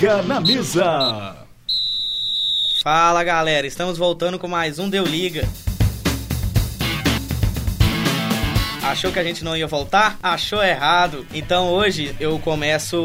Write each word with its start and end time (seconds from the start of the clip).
Liga 0.00 0.22
na 0.22 0.40
Mesa. 0.40 1.36
Fala 2.82 3.22
galera, 3.22 3.66
estamos 3.66 3.98
voltando 3.98 4.38
com 4.38 4.48
mais 4.48 4.78
um 4.78 4.88
Deu 4.88 5.04
Liga. 5.04 5.46
Achou 8.82 9.12
que 9.12 9.18
a 9.18 9.22
gente 9.22 9.44
não 9.44 9.54
ia 9.54 9.66
voltar? 9.66 10.18
Achou 10.22 10.64
errado. 10.64 11.26
Então 11.34 11.68
hoje 11.68 12.16
eu 12.18 12.38
começo 12.38 13.04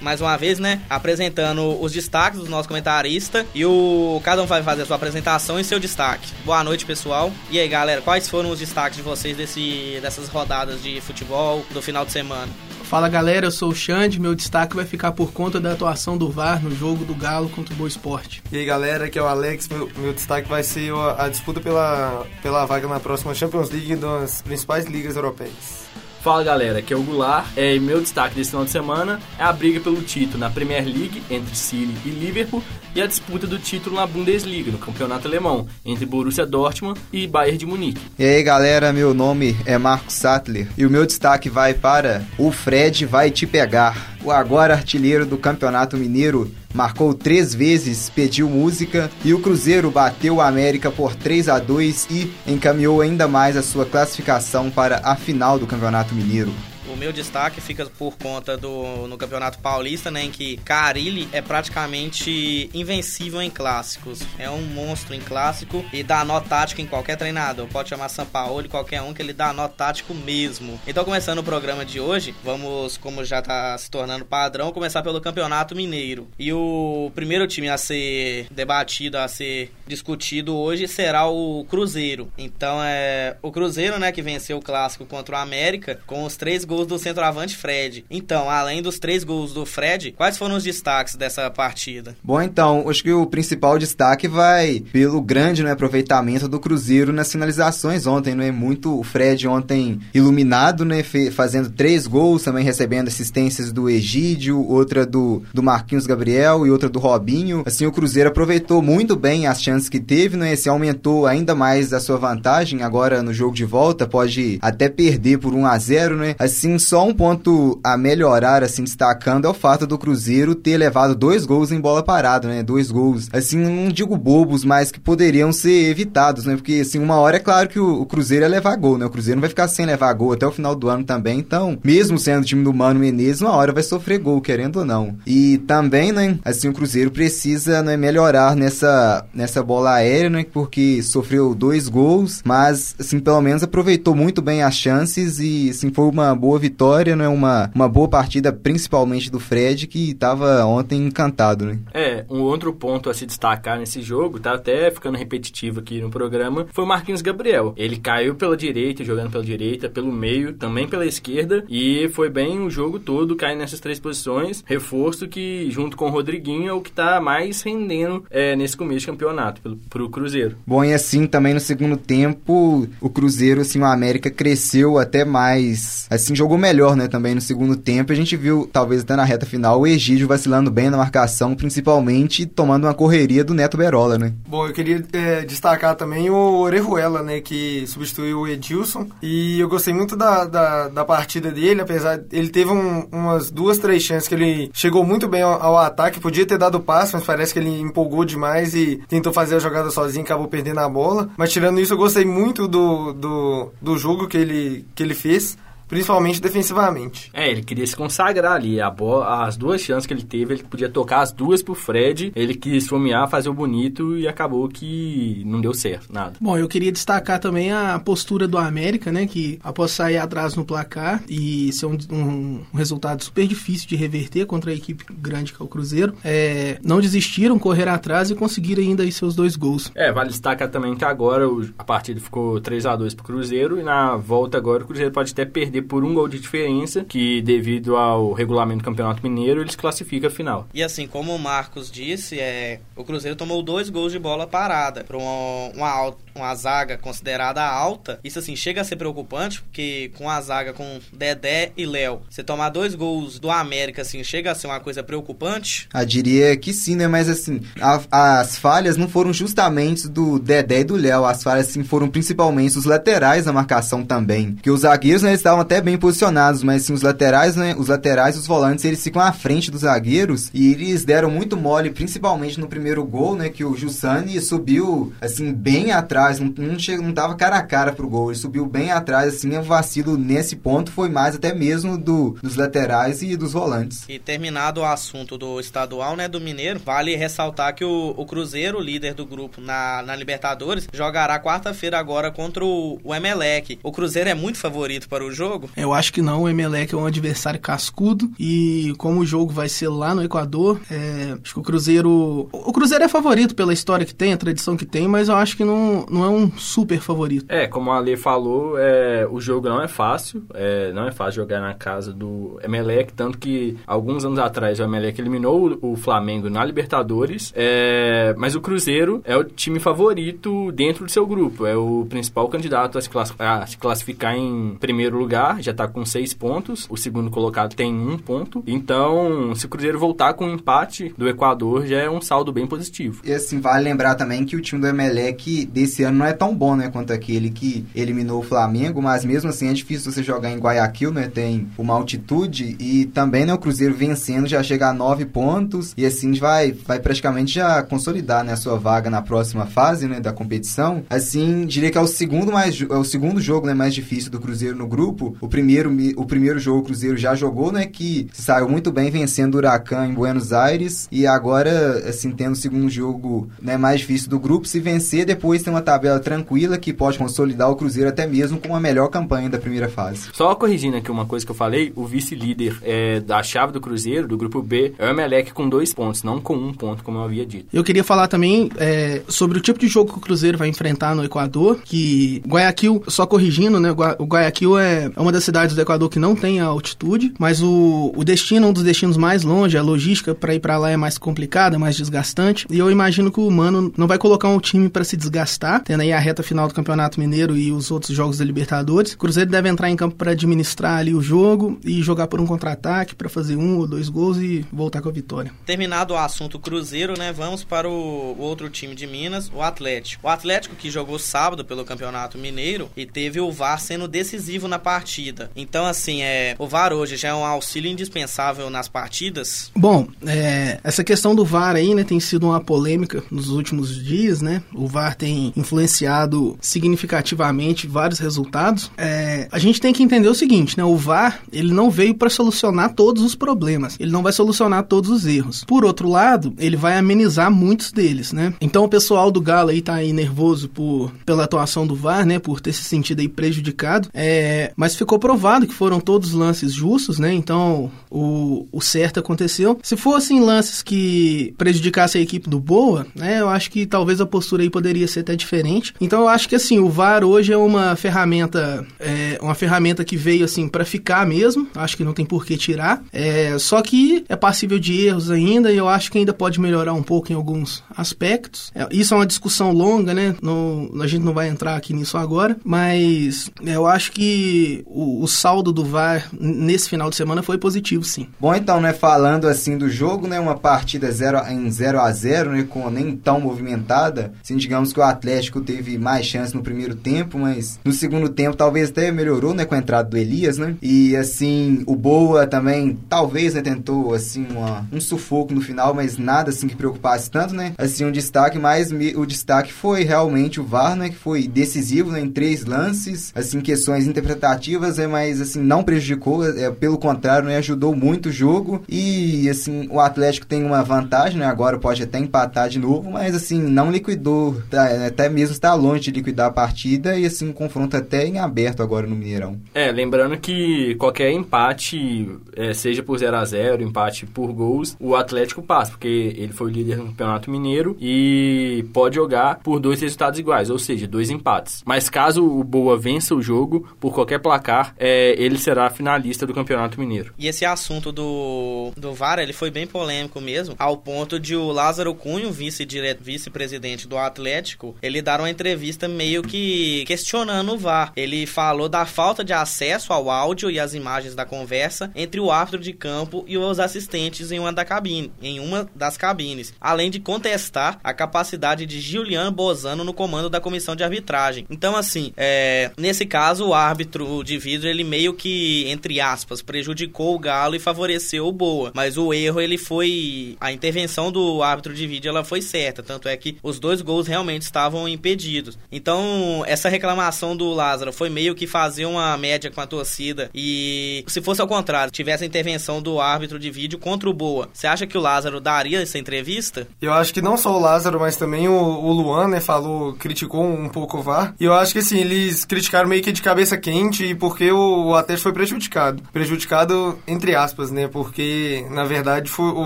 mais 0.00 0.22
uma 0.22 0.34
vez, 0.38 0.58
né? 0.58 0.80
Apresentando 0.88 1.78
os 1.78 1.92
destaques 1.92 2.40
do 2.40 2.48
nosso 2.48 2.66
comentarista. 2.66 3.44
E 3.54 3.66
o 3.66 4.18
cada 4.24 4.42
um 4.42 4.46
vai 4.46 4.62
fazer 4.62 4.80
a 4.80 4.86
sua 4.86 4.96
apresentação 4.96 5.60
e 5.60 5.64
seu 5.64 5.78
destaque. 5.78 6.26
Boa 6.46 6.64
noite, 6.64 6.86
pessoal. 6.86 7.30
E 7.50 7.60
aí, 7.60 7.68
galera, 7.68 8.00
quais 8.00 8.30
foram 8.30 8.48
os 8.48 8.58
destaques 8.58 8.96
de 8.96 9.02
vocês 9.02 9.36
desse, 9.36 9.98
dessas 10.00 10.30
rodadas 10.30 10.82
de 10.82 11.02
futebol 11.02 11.66
do 11.70 11.82
final 11.82 12.06
de 12.06 12.12
semana? 12.12 12.50
Fala 12.90 13.08
galera, 13.08 13.46
eu 13.46 13.52
sou 13.52 13.68
o 13.68 13.74
Xande, 13.74 14.20
meu 14.20 14.34
destaque 14.34 14.74
vai 14.74 14.84
ficar 14.84 15.12
por 15.12 15.32
conta 15.32 15.60
da 15.60 15.74
atuação 15.74 16.18
do 16.18 16.28
VAR 16.28 16.60
no 16.60 16.74
jogo 16.74 17.04
do 17.04 17.14
Galo 17.14 17.48
contra 17.48 17.72
o 17.72 17.76
Boa 17.76 17.86
Esporte. 17.86 18.42
E 18.50 18.56
aí 18.56 18.64
galera, 18.64 19.04
aqui 19.04 19.16
é 19.16 19.22
o 19.22 19.28
Alex, 19.28 19.68
meu, 19.68 19.88
meu 19.96 20.12
destaque 20.12 20.48
vai 20.48 20.64
ser 20.64 20.92
a 21.16 21.28
disputa 21.28 21.60
pela, 21.60 22.26
pela 22.42 22.66
vaga 22.66 22.88
na 22.88 22.98
próxima 22.98 23.32
Champions 23.32 23.70
League 23.70 23.94
das 23.94 24.42
principais 24.42 24.86
ligas 24.86 25.14
europeias. 25.14 25.88
Fala 26.20 26.42
galera, 26.42 26.80
aqui 26.80 26.92
é 26.92 26.96
o 26.96 27.02
Goulart 27.04 27.46
é, 27.56 27.76
e 27.76 27.78
meu 27.78 28.00
destaque 28.00 28.34
desse 28.34 28.50
final 28.50 28.64
de 28.64 28.72
semana 28.72 29.20
é 29.38 29.44
a 29.44 29.52
briga 29.52 29.78
pelo 29.78 30.02
título 30.02 30.38
na 30.38 30.50
Premier 30.50 30.84
League 30.84 31.22
entre 31.30 31.54
City 31.54 31.94
e 32.04 32.10
Liverpool 32.10 32.60
e 32.94 33.00
a 33.00 33.06
disputa 33.06 33.46
do 33.46 33.58
título 33.58 33.96
na 33.96 34.06
Bundesliga, 34.06 34.70
no 34.70 34.78
campeonato 34.78 35.28
alemão, 35.28 35.66
entre 35.84 36.06
Borussia 36.06 36.46
Dortmund 36.46 37.00
e 37.12 37.26
Bayern 37.26 37.58
de 37.58 37.66
Munique. 37.66 38.00
E 38.18 38.24
aí 38.24 38.42
galera, 38.42 38.92
meu 38.92 39.14
nome 39.14 39.56
é 39.64 39.78
Marcos 39.78 40.14
Sattler 40.14 40.68
e 40.76 40.84
o 40.84 40.90
meu 40.90 41.06
destaque 41.06 41.48
vai 41.48 41.74
para 41.74 42.24
O 42.38 42.50
Fred 42.50 43.06
Vai 43.06 43.30
Te 43.30 43.46
Pegar. 43.46 44.16
O 44.22 44.30
agora 44.30 44.74
artilheiro 44.74 45.24
do 45.24 45.38
Campeonato 45.38 45.96
Mineiro 45.96 46.50
marcou 46.74 47.14
três 47.14 47.54
vezes, 47.54 48.10
pediu 48.10 48.48
música 48.48 49.10
e 49.24 49.32
o 49.32 49.40
Cruzeiro 49.40 49.90
bateu 49.90 50.36
o 50.36 50.40
América 50.40 50.90
por 50.90 51.14
3 51.14 51.48
a 51.48 51.58
2 51.58 52.08
e 52.10 52.32
encaminhou 52.46 53.00
ainda 53.00 53.26
mais 53.26 53.56
a 53.56 53.62
sua 53.62 53.86
classificação 53.86 54.70
para 54.70 55.00
a 55.04 55.16
final 55.16 55.58
do 55.58 55.66
Campeonato 55.66 56.14
Mineiro. 56.14 56.52
O 56.92 56.96
meu 56.96 57.12
destaque 57.12 57.60
fica 57.60 57.86
por 57.86 58.16
conta 58.16 58.56
do 58.56 59.06
no 59.06 59.16
Campeonato 59.16 59.58
Paulista, 59.58 60.10
né, 60.10 60.24
em 60.24 60.30
que 60.30 60.56
Carilli 60.58 61.28
é 61.32 61.40
praticamente 61.40 62.68
invencível 62.74 63.40
em 63.40 63.50
clássicos. 63.50 64.20
É 64.38 64.50
um 64.50 64.62
monstro 64.62 65.14
em 65.14 65.20
clássico 65.20 65.84
e 65.92 66.02
dá 66.02 66.24
nó 66.24 66.40
tático 66.40 66.80
em 66.80 66.86
qualquer 66.86 67.16
treinador. 67.16 67.66
Pode 67.68 67.88
chamar 67.88 68.08
Sampaoli, 68.08 68.68
qualquer 68.68 69.02
um 69.02 69.14
que 69.14 69.22
ele 69.22 69.32
dá 69.32 69.52
nó 69.52 69.68
tático 69.68 70.12
mesmo. 70.14 70.80
Então, 70.86 71.04
começando 71.04 71.38
o 71.38 71.44
programa 71.44 71.84
de 71.84 72.00
hoje, 72.00 72.34
vamos, 72.42 72.96
como 72.96 73.24
já 73.24 73.38
está 73.38 73.76
se 73.78 73.90
tornando 73.90 74.24
padrão, 74.24 74.72
começar 74.72 75.02
pelo 75.02 75.20
Campeonato 75.20 75.76
Mineiro. 75.76 76.28
E 76.38 76.52
o 76.52 77.10
primeiro 77.14 77.46
time 77.46 77.68
a 77.68 77.78
ser 77.78 78.46
debatido, 78.50 79.18
a 79.18 79.28
ser 79.28 79.72
discutido 79.86 80.56
hoje 80.56 80.88
será 80.88 81.28
o 81.28 81.64
Cruzeiro. 81.68 82.32
Então, 82.36 82.80
é 82.82 83.36
o 83.42 83.52
Cruzeiro, 83.52 83.98
né, 83.98 84.10
que 84.12 84.22
venceu 84.22 84.58
o 84.58 84.62
clássico 84.62 85.06
contra 85.06 85.36
o 85.36 85.38
América 85.38 86.00
com 86.06 86.24
os 86.24 86.36
três 86.36 86.64
gols 86.64 86.79
gols 86.80 86.86
do 86.86 86.98
centroavante 86.98 87.56
Fred. 87.56 88.04
Então, 88.10 88.48
além 88.48 88.82
dos 88.82 88.98
três 88.98 89.24
gols 89.24 89.52
do 89.52 89.66
Fred, 89.66 90.12
quais 90.12 90.38
foram 90.38 90.56
os 90.56 90.64
destaques 90.64 91.14
dessa 91.14 91.50
partida? 91.50 92.16
Bom, 92.22 92.40
então, 92.40 92.88
acho 92.88 93.02
que 93.02 93.12
o 93.12 93.26
principal 93.26 93.78
destaque 93.78 94.26
vai 94.26 94.82
pelo 94.92 95.20
grande 95.20 95.62
né, 95.62 95.72
aproveitamento 95.72 96.48
do 96.48 96.60
Cruzeiro 96.60 97.12
nas 97.12 97.30
finalizações 97.30 98.06
ontem, 98.06 98.34
não 98.34 98.44
é 98.44 98.50
muito 98.50 98.98
o 98.98 99.02
Fred 99.02 99.46
ontem 99.46 100.00
iluminado, 100.14 100.84
né, 100.84 101.02
fazendo 101.32 101.70
três 101.70 102.06
gols, 102.06 102.42
também 102.42 102.64
recebendo 102.64 103.08
assistências 103.08 103.72
do 103.72 103.88
Egídio, 103.88 104.66
outra 104.66 105.04
do, 105.04 105.42
do 105.52 105.62
Marquinhos 105.62 106.06
Gabriel 106.06 106.66
e 106.66 106.70
outra 106.70 106.88
do 106.88 106.98
Robinho. 106.98 107.62
Assim, 107.66 107.86
o 107.86 107.92
Cruzeiro 107.92 108.30
aproveitou 108.30 108.80
muito 108.80 109.16
bem 109.16 109.46
as 109.46 109.62
chances 109.62 109.88
que 109.88 110.00
teve, 110.00 110.36
né, 110.36 110.56
se 110.56 110.68
aumentou 110.68 111.26
ainda 111.26 111.54
mais 111.54 111.92
a 111.92 112.00
sua 112.00 112.16
vantagem 112.16 112.82
agora 112.82 113.22
no 113.22 113.32
jogo 113.32 113.54
de 113.54 113.64
volta, 113.64 114.06
pode 114.06 114.58
até 114.62 114.88
perder 114.88 115.38
por 115.38 115.54
1 115.54 115.66
a 115.66 115.78
0, 115.78 116.16
né? 116.16 116.34
Assim, 116.38 116.69
assim, 116.70 116.78
só 116.78 117.06
um 117.06 117.14
ponto 117.14 117.80
a 117.82 117.96
melhorar, 117.96 118.62
assim, 118.62 118.84
destacando 118.84 119.46
é 119.46 119.48
o 119.48 119.54
fato 119.54 119.86
do 119.86 119.98
Cruzeiro 119.98 120.54
ter 120.54 120.76
levado 120.76 121.14
dois 121.14 121.44
gols 121.44 121.72
em 121.72 121.80
bola 121.80 122.02
parada, 122.02 122.48
né? 122.48 122.62
Dois 122.62 122.90
gols, 122.90 123.28
assim, 123.32 123.58
não 123.58 123.88
digo 123.90 124.16
bobos, 124.16 124.64
mas 124.64 124.90
que 124.90 125.00
poderiam 125.00 125.52
ser 125.52 125.90
evitados, 125.90 126.44
né? 126.44 126.56
Porque, 126.56 126.80
assim, 126.82 126.98
uma 126.98 127.16
hora 127.16 127.36
é 127.36 127.40
claro 127.40 127.68
que 127.68 127.78
o, 127.78 128.04
Cruzeiro 128.06 128.44
ia 128.44 128.48
levar 128.48 128.76
gol, 128.76 128.98
né? 128.98 129.06
O 129.06 129.10
Cruzeiro 129.10 129.36
não 129.36 129.42
vai 129.42 129.48
ficar 129.48 129.68
sem 129.68 129.86
levar 129.86 130.12
gol 130.12 130.32
até 130.32 130.46
o 130.46 130.52
final 130.52 130.74
do 130.74 130.88
ano 130.88 131.04
também, 131.04 131.38
então, 131.38 131.78
mesmo 131.82 132.18
sendo 132.18 132.42
o 132.42 132.44
time 132.44 132.62
do 132.62 132.74
Mano 132.74 133.00
Menezes, 133.00 133.40
uma 133.40 133.52
hora 133.52 133.72
vai 133.72 133.82
sofrer 133.82 134.18
gol, 134.18 134.40
querendo 134.40 134.80
ou 134.80 134.84
não. 134.84 135.16
E 135.26 135.58
também, 135.66 136.12
né, 136.12 136.38
assim, 136.44 136.68
o 136.68 136.72
Cruzeiro 136.72 137.10
precisa, 137.10 137.82
né, 137.82 137.96
melhorar 137.96 138.54
nessa, 138.54 139.24
nessa 139.32 139.62
bola 139.62 139.94
aérea, 139.94 140.30
né? 140.30 140.44
Porque 140.52 141.02
sofreu 141.02 141.54
dois 141.54 141.88
gols, 141.88 142.42
mas, 142.44 142.94
assim, 142.98 143.18
pelo 143.18 143.40
menos 143.40 143.62
aproveitou 143.62 144.14
muito 144.14 144.42
bem 144.42 144.62
as 144.62 144.74
chances 144.74 145.38
e, 145.38 145.70
assim, 145.70 145.90
foi 145.92 146.06
uma 146.06 146.34
boa 146.34 146.58
vitória, 146.60 147.16
né? 147.16 147.26
Uma, 147.26 147.70
uma 147.74 147.88
boa 147.88 148.08
partida, 148.08 148.52
principalmente 148.52 149.30
do 149.30 149.40
Fred, 149.40 149.86
que 149.86 150.10
estava 150.10 150.64
ontem 150.64 151.06
encantado, 151.06 151.64
né? 151.64 151.78
É, 151.92 152.24
um 152.30 152.40
outro 152.42 152.72
ponto 152.72 153.10
a 153.10 153.14
se 153.14 153.26
destacar 153.26 153.78
nesse 153.78 154.02
jogo, 154.02 154.38
tá 154.38 154.54
até 154.54 154.90
ficando 154.90 155.18
repetitivo 155.18 155.80
aqui 155.80 156.00
no 156.00 156.10
programa, 156.10 156.66
foi 156.72 156.84
o 156.84 156.86
Marquinhos 156.86 157.22
Gabriel. 157.22 157.74
Ele 157.76 157.96
caiu 157.96 158.34
pela 158.34 158.56
direita, 158.56 159.02
jogando 159.02 159.30
pela 159.30 159.44
direita, 159.44 159.88
pelo 159.88 160.12
meio, 160.12 160.52
também 160.52 160.86
pela 160.86 161.06
esquerda, 161.06 161.64
e 161.68 162.08
foi 162.10 162.28
bem 162.28 162.60
o 162.60 162.70
jogo 162.70 162.98
todo, 162.98 163.36
caindo 163.36 163.58
nessas 163.58 163.80
três 163.80 163.98
posições. 163.98 164.62
Reforço 164.66 165.26
que, 165.26 165.70
junto 165.70 165.96
com 165.96 166.06
o 166.06 166.10
Rodriguinho, 166.10 166.68
é 166.68 166.72
o 166.72 166.80
que 166.80 166.92
tá 166.92 167.20
mais 167.20 167.62
rendendo 167.62 168.24
é, 168.30 168.54
nesse 168.54 168.76
começo 168.76 169.00
de 169.00 169.06
campeonato, 169.06 169.60
pro, 169.60 169.76
pro 169.88 170.10
Cruzeiro. 170.10 170.56
Bom, 170.66 170.84
e 170.84 170.92
assim, 170.92 171.26
também 171.26 171.54
no 171.54 171.60
segundo 171.60 171.96
tempo, 171.96 172.86
o 173.00 173.08
Cruzeiro, 173.08 173.60
assim, 173.60 173.80
o 173.80 173.84
América 173.84 174.30
cresceu 174.30 174.98
até 174.98 175.24
mais, 175.24 176.06
assim, 176.10 176.34
jogou 176.34 176.49
jogou 176.50 176.58
melhor, 176.58 176.96
né, 176.96 177.06
também 177.06 177.34
no 177.34 177.40
segundo 177.40 177.76
tempo. 177.76 178.10
A 178.10 178.16
gente 178.16 178.36
viu, 178.36 178.68
talvez 178.72 179.02
até 179.02 179.14
na 179.14 179.24
reta 179.24 179.46
final, 179.46 179.80
o 179.80 179.86
Egídio 179.86 180.26
vacilando 180.26 180.70
bem 180.70 180.90
na 180.90 180.96
marcação, 180.96 181.54
principalmente 181.54 182.44
tomando 182.44 182.84
uma 182.84 182.94
correria 182.94 183.44
do 183.44 183.54
Neto 183.54 183.76
Berola, 183.76 184.18
né? 184.18 184.32
Bom, 184.48 184.66
eu 184.66 184.72
queria 184.72 185.04
é, 185.12 185.42
destacar 185.42 185.94
também 185.94 186.28
o 186.28 186.34
Orejuela, 186.34 187.22
né, 187.22 187.40
que 187.40 187.84
substituiu 187.86 188.40
o 188.40 188.48
Edilson. 188.48 189.06
E 189.22 189.60
eu 189.60 189.68
gostei 189.68 189.94
muito 189.94 190.16
da, 190.16 190.44
da, 190.44 190.88
da 190.88 191.04
partida 191.04 191.52
dele, 191.52 191.82
apesar 191.82 192.20
ele 192.32 192.48
teve 192.48 192.70
um, 192.70 193.06
umas 193.12 193.50
duas, 193.50 193.78
três 193.78 194.02
chances 194.02 194.26
que 194.26 194.34
ele 194.34 194.70
chegou 194.72 195.04
muito 195.04 195.28
bem 195.28 195.42
ao, 195.42 195.62
ao, 195.62 195.78
ataque, 195.78 196.18
podia 196.18 196.44
ter 196.44 196.58
dado 196.58 196.80
passe, 196.80 197.14
mas 197.14 197.24
parece 197.24 197.52
que 197.52 197.60
ele 197.60 197.80
empolgou 197.80 198.24
demais 198.24 198.74
e 198.74 199.00
tentou 199.08 199.32
fazer 199.32 199.54
a 199.54 199.60
jogada 199.60 199.90
sozinho, 199.90 200.24
acabou 200.24 200.48
perdendo 200.48 200.80
a 200.80 200.88
bola. 200.88 201.30
Mas 201.36 201.52
tirando 201.52 201.80
isso, 201.80 201.92
eu 201.92 201.98
gostei 201.98 202.24
muito 202.24 202.66
do, 202.66 203.12
do, 203.12 203.72
do 203.80 203.96
jogo 203.96 204.26
que 204.26 204.36
ele, 204.36 204.84
que 204.96 205.02
ele 205.04 205.14
fez 205.14 205.56
principalmente 205.90 206.40
defensivamente. 206.40 207.30
É, 207.34 207.50
ele 207.50 207.62
queria 207.62 207.86
se 207.86 207.96
consagrar 207.96 208.52
ali. 208.52 208.80
A 208.80 208.88
bola, 208.88 209.44
as 209.44 209.56
duas 209.56 209.80
chances 209.80 210.06
que 210.06 210.14
ele 210.14 210.22
teve, 210.22 210.54
ele 210.54 210.62
podia 210.62 210.88
tocar 210.88 211.20
as 211.20 211.32
duas 211.32 211.62
pro 211.62 211.74
Fred. 211.74 212.32
Ele 212.34 212.54
quis 212.54 212.86
fomear, 212.86 213.28
fazer 213.28 213.48
o 213.48 213.54
bonito 213.54 214.16
e 214.16 214.28
acabou 214.28 214.68
que 214.68 215.42
não 215.44 215.60
deu 215.60 215.74
certo, 215.74 216.12
nada. 216.12 216.34
Bom, 216.40 216.56
eu 216.56 216.68
queria 216.68 216.92
destacar 216.92 217.40
também 217.40 217.72
a 217.72 217.98
postura 217.98 218.46
do 218.46 218.56
América, 218.56 219.10
né? 219.10 219.26
Que 219.26 219.58
após 219.62 219.90
sair 219.90 220.18
atrás 220.18 220.54
no 220.54 220.64
placar 220.64 221.22
e 221.28 221.72
ser 221.72 221.86
um, 221.86 221.98
um, 222.10 222.60
um 222.72 222.76
resultado 222.76 223.24
super 223.24 223.46
difícil 223.46 223.88
de 223.88 223.96
reverter 223.96 224.46
contra 224.46 224.70
a 224.70 224.74
equipe 224.74 225.04
grande 225.10 225.52
que 225.52 225.60
é 225.60 225.64
o 225.64 225.68
Cruzeiro, 225.68 226.14
é, 226.24 226.78
não 226.84 227.00
desistiram, 227.00 227.58
correram 227.58 227.92
atrás 227.92 228.30
e 228.30 228.36
conseguiram 228.36 228.82
ainda 228.82 229.02
aí 229.02 229.10
seus 229.10 229.34
dois 229.34 229.56
gols. 229.56 229.90
É, 229.96 230.12
vale 230.12 230.30
destacar 230.30 230.68
também 230.68 230.94
que 230.94 231.04
agora 231.04 231.48
a 231.76 231.82
partida 231.82 232.20
ficou 232.20 232.60
3 232.60 232.86
a 232.86 232.94
2 232.94 233.14
pro 233.14 233.24
Cruzeiro 233.24 233.80
e 233.80 233.82
na 233.82 234.16
volta 234.16 234.56
agora 234.56 234.84
o 234.84 234.86
Cruzeiro 234.86 235.10
pode 235.10 235.32
até 235.32 235.44
perder 235.44 235.79
perder 235.80 235.82
por 235.82 236.04
um 236.04 236.14
gol 236.14 236.28
de 236.28 236.38
diferença, 236.38 237.04
que 237.04 237.42
devido 237.42 237.96
ao 237.96 238.32
regulamento 238.32 238.78
do 238.78 238.84
Campeonato 238.84 239.22
Mineiro, 239.22 239.60
eles 239.60 239.74
classificam 239.74 240.28
a 240.28 240.30
final. 240.30 240.68
E 240.72 240.82
assim, 240.82 241.06
como 241.06 241.34
o 241.34 241.38
Marcos 241.38 241.90
disse, 241.90 242.38
é, 242.38 242.80
o 242.94 243.04
Cruzeiro 243.04 243.36
tomou 243.36 243.62
dois 243.62 243.88
gols 243.88 244.12
de 244.12 244.18
bola 244.18 244.46
parada 244.46 245.04
para 245.04 245.16
uma, 245.16 245.70
uma, 245.74 246.14
uma 246.34 246.54
zaga 246.54 246.96
considerada 246.96 247.62
alta. 247.62 248.20
Isso 248.22 248.38
assim, 248.38 248.54
chega 248.54 248.80
a 248.80 248.84
ser 248.84 248.96
preocupante, 248.96 249.62
porque 249.62 250.10
com 250.16 250.28
a 250.28 250.40
zaga 250.40 250.72
com 250.72 251.00
Dedé 251.12 251.72
e 251.76 251.84
Léo, 251.84 252.22
você 252.28 252.42
tomar 252.42 252.70
dois 252.70 252.94
gols 252.94 253.38
do 253.38 253.50
América, 253.50 254.02
assim, 254.02 254.22
chega 254.22 254.52
a 254.52 254.54
ser 254.54 254.66
uma 254.66 254.80
coisa 254.80 255.02
preocupante? 255.02 255.88
Ah, 255.92 256.04
diria 256.04 256.56
que 256.56 256.72
sim, 256.72 256.96
né? 256.96 257.08
Mas 257.08 257.28
assim, 257.28 257.60
a, 257.80 258.40
as 258.40 258.58
falhas 258.58 258.96
não 258.96 259.08
foram 259.08 259.32
justamente 259.32 260.08
do 260.08 260.38
Dedé 260.38 260.80
e 260.80 260.84
do 260.84 260.96
Léo, 260.96 261.24
as 261.24 261.42
falhas 261.42 261.68
assim, 261.68 261.82
foram 261.84 262.08
principalmente 262.08 262.78
os 262.78 262.84
laterais 262.84 263.44
da 263.44 263.52
marcação 263.52 264.04
também. 264.04 264.52
Porque 264.52 264.70
os 264.70 264.80
zagueiros, 264.80 265.22
né, 265.22 265.32
estavam 265.34 265.60
até 265.70 265.80
bem 265.80 265.96
posicionados, 265.96 266.64
mas 266.64 266.82
assim, 266.82 266.92
os 266.92 267.02
laterais, 267.02 267.54
né, 267.54 267.76
os 267.78 267.86
laterais, 267.86 268.36
os 268.36 268.44
volantes, 268.44 268.84
eles 268.84 269.04
ficam 269.04 269.22
à 269.22 269.32
frente 269.32 269.70
dos 269.70 269.82
zagueiros 269.82 270.50
e 270.52 270.72
eles 270.72 271.04
deram 271.04 271.30
muito 271.30 271.56
mole, 271.56 271.90
principalmente 271.90 272.58
no 272.58 272.66
primeiro 272.66 273.04
gol, 273.04 273.36
né, 273.36 273.48
que 273.48 273.64
o 273.64 273.76
Jussani 273.76 274.40
subiu 274.40 275.12
assim 275.20 275.52
bem 275.52 275.92
atrás, 275.92 276.40
não 276.40 276.52
não, 276.58 276.76
chegou, 276.76 277.06
não 277.06 277.12
tava 277.12 277.36
cara 277.36 277.56
a 277.56 277.62
cara 277.62 277.92
pro 277.92 278.08
gol, 278.08 278.32
ele 278.32 278.38
subiu 278.40 278.66
bem 278.66 278.90
atrás, 278.90 279.32
assim, 279.32 279.56
o 279.56 279.62
vacilo 279.62 280.16
nesse 280.16 280.56
ponto 280.56 280.90
foi 280.90 281.08
mais 281.08 281.36
até 281.36 281.54
mesmo 281.54 281.96
do, 281.96 282.36
dos 282.42 282.56
laterais 282.56 283.22
e 283.22 283.36
dos 283.36 283.52
volantes. 283.52 284.04
E 284.08 284.18
terminado 284.18 284.80
o 284.80 284.84
assunto 284.84 285.38
do 285.38 285.60
estadual, 285.60 286.16
né, 286.16 286.26
do 286.26 286.40
Mineiro, 286.40 286.80
vale 286.84 287.14
ressaltar 287.14 287.76
que 287.76 287.84
o, 287.84 288.12
o 288.16 288.26
Cruzeiro, 288.26 288.80
líder 288.80 289.14
do 289.14 289.24
grupo 289.24 289.60
na, 289.60 290.02
na 290.02 290.16
Libertadores, 290.16 290.88
jogará 290.92 291.38
quarta-feira 291.38 291.96
agora 291.96 292.32
contra 292.32 292.64
o, 292.64 292.98
o 293.04 293.14
Emelec. 293.14 293.78
O 293.84 293.92
Cruzeiro 293.92 294.28
é 294.28 294.34
muito 294.34 294.58
favorito 294.58 295.08
para 295.08 295.24
o 295.24 295.30
jogo? 295.30 295.59
Eu 295.76 295.92
acho 295.92 296.12
que 296.12 296.22
não, 296.22 296.42
o 296.42 296.48
Emelec 296.48 296.94
é 296.94 296.96
um 296.96 297.06
adversário 297.06 297.60
cascudo 297.60 298.30
e 298.38 298.94
como 298.98 299.20
o 299.20 299.26
jogo 299.26 299.52
vai 299.52 299.68
ser 299.68 299.88
lá 299.88 300.14
no 300.14 300.22
Equador, 300.22 300.80
é, 300.90 301.36
acho 301.42 301.54
que 301.54 301.60
o 301.60 301.62
Cruzeiro... 301.62 302.48
O 302.52 302.72
Cruzeiro 302.72 303.04
é 303.04 303.08
favorito 303.08 303.54
pela 303.54 303.72
história 303.72 304.06
que 304.06 304.14
tem, 304.14 304.32
a 304.32 304.36
tradição 304.36 304.76
que 304.76 304.86
tem, 304.86 305.06
mas 305.08 305.28
eu 305.28 305.36
acho 305.36 305.56
que 305.56 305.64
não, 305.64 306.06
não 306.10 306.24
é 306.24 306.28
um 306.28 306.50
super 306.56 307.00
favorito. 307.00 307.46
É, 307.48 307.66
como 307.66 307.90
a 307.90 307.96
Ale 307.96 308.16
falou, 308.16 308.78
é, 308.78 309.26
o 309.30 309.40
jogo 309.40 309.68
não 309.68 309.82
é 309.82 309.88
fácil, 309.88 310.44
é, 310.54 310.92
não 310.92 311.06
é 311.06 311.12
fácil 311.12 311.42
jogar 311.42 311.60
na 311.60 311.74
casa 311.74 312.12
do 312.12 312.58
Emelec, 312.62 313.12
tanto 313.12 313.38
que 313.38 313.76
alguns 313.86 314.24
anos 314.24 314.38
atrás 314.38 314.78
o 314.78 314.82
Emelec 314.82 315.20
eliminou 315.20 315.78
o, 315.82 315.92
o 315.92 315.96
Flamengo 315.96 316.48
na 316.50 316.64
Libertadores, 316.64 317.52
é, 317.56 318.34
mas 318.36 318.54
o 318.54 318.60
Cruzeiro 318.60 319.20
é 319.24 319.36
o 319.36 319.44
time 319.44 319.78
favorito 319.78 320.72
dentro 320.72 321.04
do 321.04 321.10
seu 321.10 321.26
grupo, 321.26 321.66
é 321.66 321.76
o 321.76 322.06
principal 322.08 322.48
candidato 322.48 322.98
a 322.98 323.00
se, 323.00 323.10
a 323.38 323.66
se 323.66 323.76
classificar 323.76 324.36
em 324.36 324.76
primeiro 324.78 325.18
lugar, 325.18 325.49
já 325.60 325.72
está 325.72 325.88
com 325.88 326.04
seis 326.04 326.32
pontos, 326.34 326.86
o 326.88 326.96
segundo 326.96 327.30
colocado 327.30 327.74
tem 327.74 327.92
um 327.92 328.18
ponto, 328.18 328.62
então 328.66 329.54
se 329.54 329.66
o 329.66 329.68
Cruzeiro 329.68 329.98
voltar 329.98 330.34
com 330.34 330.46
um 330.46 330.54
empate 330.54 331.14
do 331.16 331.28
Equador 331.28 331.86
já 331.86 331.98
é 331.98 332.10
um 332.10 332.20
saldo 332.20 332.52
bem 332.52 332.66
positivo. 332.66 333.22
E 333.24 333.32
assim, 333.32 333.60
vale 333.60 333.84
lembrar 333.84 334.14
também 334.14 334.44
que 334.44 334.56
o 334.56 334.60
time 334.60 334.80
do 334.80 334.86
Emelec 334.86 335.66
desse 335.66 336.02
ano 336.02 336.18
não 336.18 336.26
é 336.26 336.32
tão 336.32 336.54
bom, 336.54 336.76
né, 336.76 336.88
quanto 336.88 337.12
aquele 337.12 337.50
que 337.50 337.86
eliminou 337.94 338.40
o 338.40 338.44
Flamengo, 338.44 339.02
mas 339.02 339.24
mesmo 339.24 339.50
assim 339.50 339.68
é 339.68 339.72
difícil 339.72 340.10
você 340.10 340.22
jogar 340.22 340.50
em 340.50 340.58
Guayaquil, 340.58 341.12
né, 341.12 341.28
tem 341.28 341.68
uma 341.78 341.94
altitude 341.94 342.76
e 342.78 343.06
também, 343.06 343.44
né, 343.44 343.54
o 343.54 343.58
Cruzeiro 343.58 343.94
vencendo 343.94 344.46
já 344.46 344.62
chega 344.62 344.88
a 344.88 344.92
nove 344.92 345.24
pontos 345.24 345.94
e 345.96 346.04
assim 346.04 346.32
vai, 346.32 346.72
vai 346.72 347.00
praticamente 347.00 347.54
já 347.54 347.82
consolidar, 347.82 348.44
né, 348.44 348.52
a 348.52 348.56
sua 348.56 348.78
vaga 348.78 349.10
na 349.10 349.22
próxima 349.22 349.66
fase, 349.66 350.06
né, 350.06 350.20
da 350.20 350.32
competição. 350.32 351.02
Assim, 351.08 351.66
diria 351.66 351.90
que 351.90 351.98
é 351.98 352.00
o 352.00 352.06
segundo 352.06 352.52
mais, 352.52 352.80
é 352.80 352.96
o 352.96 353.04
segundo 353.04 353.40
jogo, 353.40 353.66
né, 353.66 353.74
mais 353.74 353.94
difícil 353.94 354.30
do 354.30 354.40
Cruzeiro 354.40 354.76
no 354.76 354.86
grupo. 354.86 355.29
O 355.40 355.48
primeiro, 355.48 355.94
o 356.16 356.24
primeiro 356.24 356.58
jogo 356.58 356.80
o 356.80 356.82
Cruzeiro 356.82 357.16
já 357.16 357.34
jogou, 357.34 357.70
né, 357.70 357.86
que 357.86 358.28
saiu 358.32 358.68
muito 358.68 358.90
bem 358.90 359.10
vencendo 359.10 359.54
o 359.54 359.58
Huracan 359.58 360.06
em 360.06 360.14
Buenos 360.14 360.52
Aires 360.52 361.08
e 361.10 361.26
agora, 361.26 361.98
assim, 362.08 362.30
tendo 362.30 362.52
o 362.52 362.56
segundo 362.56 362.88
jogo, 362.88 363.48
né, 363.60 363.76
mais 363.76 364.00
difícil 364.00 364.28
do 364.28 364.38
grupo, 364.38 364.66
se 364.66 364.80
vencer, 364.80 365.24
depois 365.24 365.62
tem 365.62 365.72
uma 365.72 365.82
tabela 365.82 366.18
tranquila 366.18 366.78
que 366.78 366.92
pode 366.92 367.18
consolidar 367.18 367.70
o 367.70 367.76
Cruzeiro 367.76 368.08
até 368.08 368.26
mesmo 368.26 368.58
com 368.58 368.74
a 368.74 368.80
melhor 368.80 369.08
campanha 369.08 369.48
da 369.48 369.58
primeira 369.58 369.88
fase. 369.88 370.28
Só 370.32 370.54
corrigindo 370.54 370.96
aqui 370.96 371.10
uma 371.10 371.26
coisa 371.26 371.44
que 371.44 371.52
eu 371.52 371.56
falei, 371.56 371.92
o 371.94 372.06
vice-líder 372.06 372.78
é, 372.82 373.20
da 373.20 373.42
chave 373.42 373.72
do 373.72 373.80
Cruzeiro, 373.80 374.26
do 374.26 374.36
grupo 374.36 374.62
B, 374.62 374.94
é 374.98 375.06
o 375.06 375.10
Emelec 375.10 375.52
com 375.52 375.68
dois 375.68 375.92
pontos, 375.92 376.22
não 376.22 376.40
com 376.40 376.54
um 376.54 376.72
ponto, 376.72 377.04
como 377.04 377.18
eu 377.18 377.22
havia 377.24 377.44
dito. 377.44 377.66
Eu 377.72 377.84
queria 377.84 378.04
falar 378.04 378.28
também 378.28 378.70
é, 378.76 379.22
sobre 379.28 379.58
o 379.58 379.60
tipo 379.60 379.78
de 379.78 379.88
jogo 379.88 380.12
que 380.12 380.18
o 380.18 380.20
Cruzeiro 380.20 380.58
vai 380.58 380.68
enfrentar 380.68 381.14
no 381.14 381.24
Equador, 381.24 381.80
que 381.84 382.42
Guayaquil, 382.46 383.02
só 383.08 383.26
corrigindo, 383.26 383.78
né, 383.78 383.90
o 384.18 384.24
Guayaquil 384.24 384.78
é 384.78 385.10
uma 385.20 385.32
das 385.32 385.44
cidades 385.44 385.74
do 385.74 385.80
Equador 385.80 386.08
que 386.08 386.18
não 386.18 386.34
tem 386.34 386.60
altitude, 386.60 387.32
mas 387.38 387.62
o, 387.62 388.12
o 388.16 388.24
destino, 388.24 388.68
um 388.68 388.72
dos 388.72 388.82
destinos 388.82 389.16
mais 389.16 389.44
longe, 389.44 389.78
a 389.78 389.82
logística 389.82 390.34
para 390.34 390.54
ir 390.54 390.60
para 390.60 390.78
lá 390.78 390.90
é 390.90 390.96
mais 390.96 391.16
complicada, 391.16 391.78
mais 391.78 391.96
desgastante, 391.96 392.66
e 392.70 392.78
eu 392.78 392.90
imagino 392.90 393.30
que 393.30 393.40
o 393.40 393.50
Mano 393.50 393.92
não 393.96 394.06
vai 394.06 394.18
colocar 394.18 394.48
um 394.48 394.58
time 394.58 394.88
para 394.88 395.04
se 395.04 395.16
desgastar, 395.16 395.82
tendo 395.82 396.00
aí 396.00 396.12
a 396.12 396.18
reta 396.18 396.40
reta 396.40 396.42
final 396.42 396.66
do 396.66 396.74
Campeonato 396.74 397.20
Mineiro 397.20 397.56
e 397.56 397.70
os 397.70 397.90
outros 397.90 398.16
jogos 398.16 398.38
da 398.38 398.44
Libertadores. 398.44 399.12
O 399.12 399.18
Cruzeiro 399.18 399.50
deve 399.50 399.68
entrar 399.68 399.90
em 399.90 399.96
campo 399.96 400.16
para 400.16 400.32
administrar 400.32 400.98
ali 400.98 401.14
o 401.14 401.20
jogo 401.20 401.78
e 401.84 402.02
jogar 402.02 402.26
por 402.26 402.40
um 402.40 402.46
contra-ataque 402.46 403.14
para 403.14 403.28
fazer 403.28 403.56
um 403.56 403.78
ou 403.78 403.86
dois 403.86 404.08
gols 404.08 404.38
e 404.38 404.64
voltar 404.72 405.00
com 405.00 405.08
a 405.08 405.12
vitória. 405.12 405.52
Terminado 405.66 406.14
o 406.14 406.16
assunto 406.16 406.58
Cruzeiro, 406.58 407.18
né? 407.18 407.32
Vamos 407.32 407.62
para 407.62 407.88
o 407.88 408.36
outro 408.38 408.68
time 408.70 408.94
de 408.94 409.06
Minas, 409.06 409.50
o 409.54 409.62
Atlético. 409.62 410.26
O 410.26 410.30
Atlético 410.30 410.74
que 410.74 410.90
jogou 410.90 411.18
sábado 411.18 411.64
pelo 411.64 411.84
Campeonato 411.84 412.38
Mineiro 412.38 412.90
e 412.96 413.04
teve 413.04 413.40
o 413.40 413.52
VAR 413.52 413.80
sendo 413.80 414.08
decisivo 414.08 414.66
na 414.66 414.78
partida. 414.78 415.09
Então, 415.56 415.86
assim, 415.86 416.22
é, 416.22 416.54
o 416.58 416.66
VAR 416.66 416.92
hoje 416.92 417.16
já 417.16 417.28
é 417.28 417.34
um 417.34 417.44
auxílio 417.44 417.90
indispensável 417.90 418.70
nas 418.70 418.88
partidas? 418.88 419.70
Bom, 419.74 420.06
é, 420.26 420.78
essa 420.84 421.02
questão 421.02 421.34
do 421.34 421.44
VAR 421.44 421.76
aí, 421.76 421.94
né, 421.94 422.04
tem 422.04 422.20
sido 422.20 422.46
uma 422.46 422.60
polêmica 422.60 423.22
nos 423.30 423.48
últimos 423.48 424.02
dias, 424.02 424.40
né? 424.40 424.62
O 424.74 424.86
VAR 424.86 425.14
tem 425.14 425.52
influenciado 425.56 426.58
significativamente 426.60 427.86
vários 427.86 428.18
resultados, 428.18 428.90
é, 428.96 429.48
a 429.50 429.58
gente 429.58 429.80
tem 429.80 429.92
que 429.92 430.02
entender 430.02 430.28
o 430.28 430.34
seguinte, 430.34 430.76
né? 430.76 430.84
O 430.84 430.96
VAR, 430.96 431.40
ele 431.52 431.72
não 431.72 431.90
veio 431.90 432.14
para 432.14 432.30
solucionar 432.30 432.94
todos 432.94 433.22
os 433.22 433.34
problemas. 433.34 433.96
Ele 433.98 434.10
não 434.10 434.22
vai 434.22 434.32
solucionar 434.32 434.84
todos 434.84 435.10
os 435.10 435.26
erros. 435.26 435.64
Por 435.64 435.84
outro 435.84 436.08
lado, 436.08 436.54
ele 436.58 436.76
vai 436.76 436.96
amenizar 436.96 437.50
muitos 437.50 437.92
deles, 437.92 438.32
né? 438.32 438.54
Então 438.60 438.84
o 438.84 438.88
pessoal 438.88 439.30
do 439.30 439.40
Galo 439.40 439.70
aí 439.70 439.80
tá 439.80 439.94
aí 439.94 440.12
nervoso 440.12 440.68
por, 440.68 441.12
pela 441.24 441.44
atuação 441.44 441.86
do 441.86 441.94
VAR, 441.94 442.24
né? 442.24 442.38
Por 442.38 442.60
ter 442.60 442.72
se 442.72 442.84
sentido 442.84 443.20
aí 443.20 443.28
prejudicado. 443.28 444.08
É, 444.12 444.72
mas 444.76 444.94
ficou 445.00 445.18
provado 445.18 445.66
que 445.66 445.74
foram 445.74 446.00
todos 446.00 446.32
lances 446.32 446.72
justos, 446.72 447.18
né? 447.18 447.32
Então 447.32 447.90
o, 448.10 448.66
o 448.70 448.80
certo 448.80 449.20
aconteceu. 449.20 449.78
Se 449.82 449.96
fossem 449.96 450.40
lances 450.40 450.82
que 450.82 451.54
prejudicassem 451.56 452.20
a 452.20 452.24
equipe 452.24 452.48
do 452.48 452.60
Boa, 452.60 453.06
né? 453.14 453.40
Eu 453.40 453.48
acho 453.48 453.70
que 453.70 453.86
talvez 453.86 454.20
a 454.20 454.26
postura 454.26 454.62
aí 454.62 454.70
poderia 454.70 455.08
ser 455.08 455.20
até 455.20 455.34
diferente. 455.34 455.94
Então 456.00 456.20
eu 456.20 456.28
acho 456.28 456.48
que 456.48 456.54
assim, 456.54 456.78
o 456.78 456.88
VAR 456.88 457.24
hoje 457.24 457.52
é 457.52 457.56
uma 457.56 457.96
ferramenta, 457.96 458.86
é, 458.98 459.38
uma 459.40 459.54
ferramenta 459.54 460.04
que 460.04 460.16
veio 460.16 460.44
assim 460.44 460.68
para 460.68 460.84
ficar 460.84 461.26
mesmo. 461.26 461.66
Acho 461.74 461.96
que 461.96 462.04
não 462.04 462.12
tem 462.12 462.26
por 462.26 462.44
que 462.44 462.56
tirar. 462.56 463.02
É, 463.12 463.58
só 463.58 463.80
que 463.80 464.24
é 464.28 464.36
passível 464.36 464.78
de 464.78 465.06
erros 465.06 465.30
ainda 465.30 465.72
e 465.72 465.76
eu 465.76 465.88
acho 465.88 466.12
que 466.12 466.18
ainda 466.18 466.32
pode 466.32 466.60
melhorar 466.60 466.92
um 466.92 467.02
pouco 467.02 467.32
em 467.32 467.34
alguns 467.34 467.82
aspectos. 467.96 468.70
É, 468.74 468.86
isso 468.90 469.14
é 469.14 469.16
uma 469.16 469.26
discussão 469.26 469.72
longa, 469.72 470.12
né? 470.12 470.36
No, 470.42 470.90
a 471.00 471.06
gente 471.06 471.24
não 471.24 471.32
vai 471.32 471.48
entrar 471.48 471.76
aqui 471.76 471.94
nisso 471.94 472.18
agora, 472.18 472.56
mas 472.62 473.50
eu 473.64 473.86
acho 473.86 474.12
que 474.12 474.84
o, 474.92 475.22
o 475.22 475.28
saldo 475.28 475.72
do 475.72 475.84
VAR 475.84 476.28
nesse 476.38 476.88
final 476.88 477.08
de 477.08 477.16
semana 477.16 477.42
foi 477.42 477.58
positivo, 477.58 478.04
sim. 478.04 478.28
Bom, 478.40 478.54
então, 478.54 478.80
né, 478.80 478.92
falando 478.92 479.46
assim 479.46 479.78
do 479.78 479.88
jogo, 479.88 480.26
né, 480.26 480.40
uma 480.40 480.56
partida 480.56 481.10
zero, 481.10 481.38
em 481.48 481.70
0 481.70 482.00
a 482.00 482.10
0 482.10 482.50
né, 482.52 482.62
com 482.68 482.90
nem 482.90 483.16
tão 483.16 483.40
movimentada, 483.40 484.32
assim, 484.42 484.56
digamos 484.56 484.92
que 484.92 485.00
o 485.00 485.02
Atlético 485.02 485.60
teve 485.60 485.98
mais 485.98 486.26
chance 486.26 486.54
no 486.54 486.62
primeiro 486.62 486.94
tempo, 486.94 487.38
mas 487.38 487.78
no 487.84 487.92
segundo 487.92 488.28
tempo 488.28 488.56
talvez 488.56 488.90
até 488.90 489.12
melhorou, 489.12 489.54
né, 489.54 489.64
com 489.64 489.74
a 489.74 489.78
entrada 489.78 490.08
do 490.08 490.16
Elias, 490.16 490.58
né? 490.58 490.76
E 490.82 491.16
assim, 491.16 491.82
o 491.86 491.94
Boa 491.94 492.46
também 492.46 492.98
talvez 493.08 493.54
né, 493.54 493.62
tentou 493.62 494.14
assim 494.14 494.46
uma, 494.50 494.86
um 494.92 495.00
sufoco 495.00 495.54
no 495.54 495.60
final, 495.60 495.94
mas 495.94 496.18
nada 496.18 496.50
assim 496.50 496.66
que 496.66 496.76
preocupasse 496.76 497.30
tanto, 497.30 497.54
né? 497.54 497.72
Assim, 497.78 498.04
um 498.04 498.12
destaque 498.12 498.58
mais 498.58 498.90
o 498.90 499.24
destaque 499.24 499.72
foi 499.72 500.02
realmente 500.02 500.60
o 500.60 500.64
VAR, 500.64 500.96
né, 500.96 501.08
que 501.08 501.16
foi 501.16 501.46
decisivo 501.46 502.10
né, 502.10 502.20
em 502.20 502.30
três 502.30 502.64
lances, 502.64 503.32
assim 503.34 503.60
questões 503.60 504.06
interpretativas, 504.06 504.79
é, 504.98 505.06
mas 505.06 505.40
assim 505.40 505.60
não 505.60 505.82
prejudicou, 505.82 506.46
é, 506.46 506.70
pelo 506.70 506.98
contrário, 506.98 507.48
né, 507.48 507.56
ajudou 507.58 507.94
muito 507.94 508.26
o 508.26 508.32
jogo 508.32 508.82
e 508.88 509.48
assim 509.48 509.88
o 509.90 510.00
Atlético 510.00 510.46
tem 510.46 510.64
uma 510.64 510.82
vantagem, 510.82 511.38
né? 511.38 511.46
Agora 511.46 511.78
pode 511.78 512.02
até 512.02 512.18
empatar 512.18 512.68
de 512.68 512.78
novo, 512.78 513.10
mas 513.10 513.34
assim 513.34 513.60
não 513.60 513.90
liquidou, 513.90 514.60
tá, 514.70 515.06
até 515.06 515.28
mesmo 515.28 515.52
está 515.52 515.74
longe 515.74 516.02
de 516.02 516.10
liquidar 516.10 516.48
a 516.48 516.52
partida 516.52 517.18
e 517.18 517.26
assim 517.26 517.48
um 517.48 517.52
confronto 517.52 517.96
até 517.96 518.26
em 518.26 518.38
aberto 518.38 518.82
agora 518.82 519.06
no 519.06 519.16
Mineirão. 519.16 519.58
É, 519.74 519.90
lembrando 519.90 520.36
que 520.36 520.94
qualquer 520.96 521.32
empate, 521.32 522.28
é, 522.56 522.72
seja 522.72 523.02
por 523.02 523.18
0 523.18 523.36
a 523.36 523.44
0 523.44 523.82
empate 523.82 524.26
por 524.26 524.52
gols, 524.52 524.96
o 525.00 525.14
Atlético 525.14 525.62
passa, 525.62 525.92
porque 525.92 526.34
ele 526.36 526.52
foi 526.52 526.68
o 526.68 526.70
líder 526.70 526.96
no 526.96 527.06
Campeonato 527.06 527.50
Mineiro 527.50 527.96
e 528.00 528.84
pode 528.92 529.16
jogar 529.16 529.60
por 529.60 529.80
dois 529.80 530.00
resultados 530.00 530.38
iguais, 530.38 530.70
ou 530.70 530.78
seja, 530.78 531.06
dois 531.06 531.30
empates. 531.30 531.82
Mas 531.84 532.08
caso 532.08 532.44
o 532.44 532.64
Boa 532.64 532.96
vença 532.96 533.34
o 533.34 533.42
jogo, 533.42 533.88
por 533.98 534.14
qualquer 534.14 534.38
placar, 534.38 534.69
é, 534.98 535.34
ele 535.38 535.58
será 535.58 535.90
finalista 535.90 536.46
do 536.46 536.54
Campeonato 536.54 537.00
Mineiro. 537.00 537.32
E 537.38 537.48
esse 537.48 537.64
assunto 537.64 538.12
do, 538.12 538.92
do 538.96 539.12
VAR, 539.12 539.38
ele 539.38 539.52
foi 539.52 539.70
bem 539.70 539.86
polêmico 539.86 540.40
mesmo, 540.40 540.74
ao 540.78 540.96
ponto 540.96 541.38
de 541.38 541.56
o 541.56 541.70
Lázaro 541.70 542.14
Cunho, 542.14 542.50
vice-presidente 542.52 544.02
vice 544.02 544.08
do 544.08 544.18
Atlético, 544.18 544.96
ele 545.02 545.22
dar 545.22 545.40
uma 545.40 545.50
entrevista 545.50 546.08
meio 546.08 546.42
que 546.42 547.04
questionando 547.06 547.72
o 547.72 547.78
VAR. 547.78 548.12
Ele 548.16 548.46
falou 548.46 548.88
da 548.88 549.04
falta 549.04 549.44
de 549.44 549.52
acesso 549.52 550.12
ao 550.12 550.30
áudio 550.30 550.70
e 550.70 550.78
às 550.78 550.94
imagens 550.94 551.34
da 551.34 551.44
conversa 551.44 552.10
entre 552.14 552.40
o 552.40 552.50
árbitro 552.50 552.80
de 552.80 552.92
campo 552.92 553.44
e 553.46 553.56
os 553.56 553.80
assistentes 553.80 554.52
em 554.52 554.58
uma 554.58 554.72
da 554.72 554.84
cabine, 554.84 555.32
em 555.42 555.60
uma 555.60 555.88
das 555.94 556.16
cabines, 556.16 556.72
além 556.80 557.10
de 557.10 557.20
contestar 557.20 557.98
a 558.02 558.12
capacidade 558.12 558.86
de 558.86 559.00
Juliano 559.00 559.50
Bozano 559.50 560.04
no 560.04 560.12
comando 560.12 560.50
da 560.50 560.60
comissão 560.60 560.94
de 560.94 561.04
arbitragem. 561.04 561.66
Então, 561.70 561.96
assim, 561.96 562.32
é, 562.36 562.90
nesse 562.96 563.26
caso, 563.26 563.68
o 563.68 563.74
árbitro 563.74 564.42
de 564.44 564.58
vidro, 564.60 564.88
ele 564.88 565.02
meio 565.02 565.34
que, 565.34 565.88
entre 565.88 566.20
aspas, 566.20 566.62
prejudicou 566.62 567.34
o 567.34 567.38
Galo 567.38 567.74
e 567.74 567.80
favoreceu 567.80 568.46
o 568.46 568.52
Boa. 568.52 568.92
Mas 568.94 569.16
o 569.16 569.34
erro, 569.34 569.60
ele 569.60 569.78
foi... 569.78 570.56
A 570.60 570.70
intervenção 570.70 571.32
do 571.32 571.62
árbitro 571.62 571.94
de 571.94 572.06
vídeo, 572.06 572.28
ela 572.28 572.44
foi 572.44 572.62
certa. 572.62 573.02
Tanto 573.02 573.28
é 573.28 573.36
que 573.36 573.56
os 573.62 573.80
dois 573.80 574.02
gols 574.02 574.26
realmente 574.26 574.62
estavam 574.62 575.08
impedidos. 575.08 575.78
Então, 575.90 576.62
essa 576.66 576.88
reclamação 576.88 577.56
do 577.56 577.72
Lázaro 577.72 578.12
foi 578.12 578.28
meio 578.28 578.54
que 578.54 578.66
fazer 578.66 579.06
uma 579.06 579.36
média 579.36 579.70
com 579.70 579.80
a 579.80 579.86
torcida. 579.86 580.50
E 580.54 581.24
se 581.26 581.40
fosse 581.40 581.60
ao 581.60 581.68
contrário, 581.68 582.12
tivesse 582.12 582.44
a 582.44 582.46
intervenção 582.46 583.00
do 583.00 583.20
árbitro 583.20 583.58
de 583.58 583.70
vídeo 583.70 583.98
contra 583.98 584.28
o 584.28 584.34
Boa, 584.34 584.68
você 584.72 584.86
acha 584.86 585.06
que 585.06 585.16
o 585.16 585.20
Lázaro 585.20 585.60
daria 585.60 586.02
essa 586.02 586.18
entrevista? 586.18 586.86
Eu 587.00 587.12
acho 587.12 587.32
que 587.32 587.42
não 587.42 587.56
só 587.56 587.76
o 587.76 587.80
Lázaro, 587.80 588.20
mas 588.20 588.36
também 588.36 588.68
o, 588.68 588.72
o 588.72 589.12
Luan, 589.12 589.48
né, 589.48 589.60
falou, 589.60 590.14
criticou 590.14 590.64
um 590.64 590.88
pouco 590.88 591.18
o 591.18 591.22
VAR. 591.22 591.54
E 591.58 591.64
eu 591.64 591.74
acho 591.74 591.92
que, 591.92 591.98
assim, 591.98 592.18
eles 592.18 592.64
criticaram 592.64 593.08
meio 593.08 593.22
que 593.22 593.32
de 593.32 593.42
cabeça 593.42 593.76
quente 593.76 594.34
porque 594.50 594.72
o, 594.72 595.14
Atlético 595.14 595.44
foi 595.44 595.52
prejudicado. 595.52 596.22
Prejudicado, 596.32 597.16
entre 597.24 597.54
aspas, 597.54 597.92
né, 597.92 598.08
porque, 598.08 598.84
na 598.90 599.04
verdade, 599.04 599.48
foi, 599.48 599.66
o 599.66 599.84